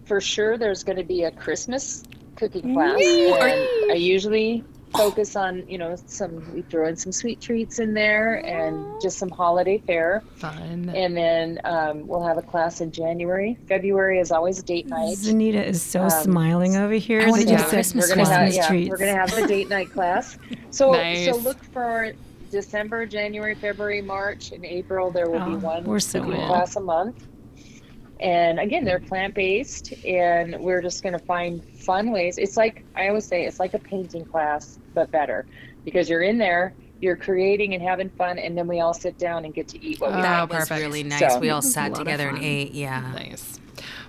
for 0.05 0.19
sure 0.19 0.57
there's 0.57 0.83
going 0.83 0.97
to 0.97 1.03
be 1.03 1.23
a 1.23 1.31
Christmas 1.31 2.03
cooking 2.35 2.73
class. 2.73 2.99
And 3.01 3.91
I 3.91 3.95
usually 3.95 4.63
focus 4.95 5.35
on, 5.35 5.67
you 5.69 5.77
know, 5.77 5.95
some 6.07 6.51
we 6.53 6.63
throw 6.63 6.87
in 6.87 6.95
some 6.95 7.11
sweet 7.11 7.39
treats 7.39 7.77
in 7.77 7.93
there 7.93 8.43
and 8.43 8.99
just 9.01 9.19
some 9.19 9.29
holiday 9.29 9.77
fare. 9.77 10.23
Fun. 10.37 10.89
And 10.95 11.15
then 11.15 11.59
um, 11.63 12.07
we'll 12.07 12.23
have 12.25 12.37
a 12.39 12.41
class 12.41 12.81
in 12.81 12.91
January. 12.91 13.55
February 13.67 14.19
is 14.19 14.31
always 14.31 14.63
date 14.63 14.87
night. 14.87 15.17
Zanita 15.17 15.63
is 15.63 15.83
so 15.83 16.01
Um, 16.01 16.09
smiling 16.09 16.75
over 16.75 16.95
here. 16.95 17.21
I 17.21 17.29
wanna 17.29 17.45
do 17.45 17.51
you 17.51 17.57
Christmas 17.59 18.09
we're 18.09 18.15
gonna 18.15 18.27
have, 18.29 18.47
Christmas 18.51 18.69
yeah, 18.71 18.89
we're 18.89 18.97
gonna 18.97 19.15
have 19.15 19.35
the 19.35 19.45
date 19.45 19.69
night 19.69 19.91
class. 19.91 20.37
So 20.71 20.91
Nice. 20.91 21.25
so 21.25 21.35
look 21.37 21.63
for 21.73 22.13
December, 22.49 23.05
January, 23.05 23.55
February, 23.55 24.01
March, 24.01 24.51
and 24.51 24.65
April. 24.65 25.11
There 25.11 25.29
will 25.29 25.45
be 25.45 25.53
oh, 25.53 25.59
one 25.59 25.83
we're 25.83 25.99
so 25.99 26.21
cooking 26.23 26.45
class 26.47 26.75
a 26.75 26.79
month. 26.81 27.27
And 28.19 28.59
again, 28.59 28.83
they're 28.83 28.99
plant 28.99 29.33
based, 29.33 29.93
and 30.03 30.59
we're 30.59 30.81
just 30.81 31.03
gonna 31.03 31.19
find 31.19 31.63
fun 31.79 32.11
ways. 32.11 32.37
It's 32.37 32.57
like 32.57 32.83
I 32.95 33.07
always 33.07 33.25
say, 33.25 33.45
it's 33.45 33.59
like 33.59 33.73
a 33.73 33.79
painting 33.79 34.25
class, 34.25 34.77
but 34.93 35.09
better, 35.09 35.45
because 35.85 36.09
you're 36.09 36.23
in 36.23 36.37
there, 36.37 36.73
you're 36.99 37.15
creating 37.15 37.73
and 37.75 37.81
having 37.81 38.09
fun, 38.09 38.37
and 38.37 38.57
then 38.57 38.67
we 38.67 38.81
all 38.81 38.93
sit 38.93 39.17
down 39.17 39.45
and 39.45 39.53
get 39.53 39.69
to 39.69 39.81
eat 39.83 40.01
what 40.01 40.11
we 40.11 40.17
Oh, 40.17 40.21
that 40.21 40.49
was 40.49 40.59
perfect. 40.59 40.81
really 40.81 41.03
nice. 41.03 41.33
So- 41.33 41.39
we 41.39 41.49
all 41.49 41.61
This 41.61 41.67
is 41.69 41.71
a 41.71 41.73
sat 41.75 41.95
together 41.95 42.27
and 42.27 42.43
ate. 42.43 42.73
Yeah. 42.73 42.99
Nice. 43.13 43.58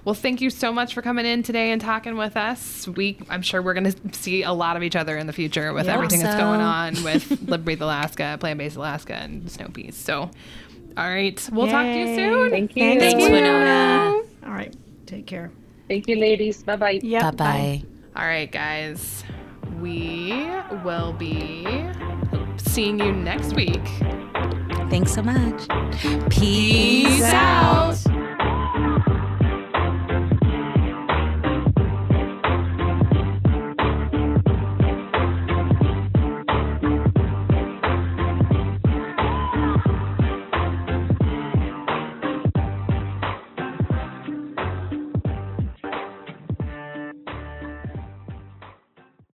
Well, 0.04 0.14
thank 0.14 0.40
you 0.40 0.48
so 0.50 0.72
much 0.72 0.94
for 0.94 1.02
coming 1.02 1.26
in 1.26 1.42
today 1.42 1.72
and 1.72 1.80
talking 1.80 2.16
with 2.16 2.36
us. 2.36 2.88
We, 2.88 3.18
I'm 3.28 3.42
sure 3.42 3.60
we're 3.60 3.74
going 3.74 3.92
to 3.92 4.14
see 4.18 4.42
a 4.42 4.52
lot 4.52 4.76
of 4.76 4.82
each 4.82 4.96
other 4.96 5.16
in 5.18 5.26
the 5.26 5.32
future 5.32 5.72
with 5.74 5.86
Yeah. 5.86 5.94
everything 5.94 6.20
that's 6.20 6.40
going 6.40 6.60
on 6.60 7.02
with 7.04 7.30
Live 7.48 7.64
Breathe 7.64 7.82
Alaska, 7.82 8.36
Plant 8.40 8.58
Based 8.58 8.76
Alaska, 8.76 9.14
and 9.14 9.50
Snow 9.50 9.68
Peas. 9.68 9.96
So, 9.96 10.30
all 10.96 11.08
right, 11.08 11.48
we'll 11.52 11.68
talk 11.68 11.84
to 11.84 11.98
you 11.98 12.14
soon. 12.14 12.50
Thank 12.50 12.74
you. 12.76 12.82
Thanks, 12.98 13.04
Thanks, 13.04 13.24
Winona. 13.30 14.20
All 14.46 14.52
right, 14.52 14.74
take 15.06 15.26
care. 15.26 15.50
Thank 15.86 16.08
you, 16.08 16.16
ladies. 16.16 16.62
Bye 16.62 16.76
bye. 16.76 17.00
Yep, 17.02 17.22
Bye 17.22 17.30
bye. 17.32 17.82
All 18.16 18.24
right, 18.26 18.50
guys, 18.50 19.22
we 19.80 20.48
will 20.84 21.12
be 21.12 21.66
seeing 22.56 22.98
you 22.98 23.12
next 23.12 23.54
week. 23.54 23.84
Thanks 24.88 25.12
so 25.12 25.22
much. 25.22 25.68
Peace 26.30 27.22
out. 27.22 27.96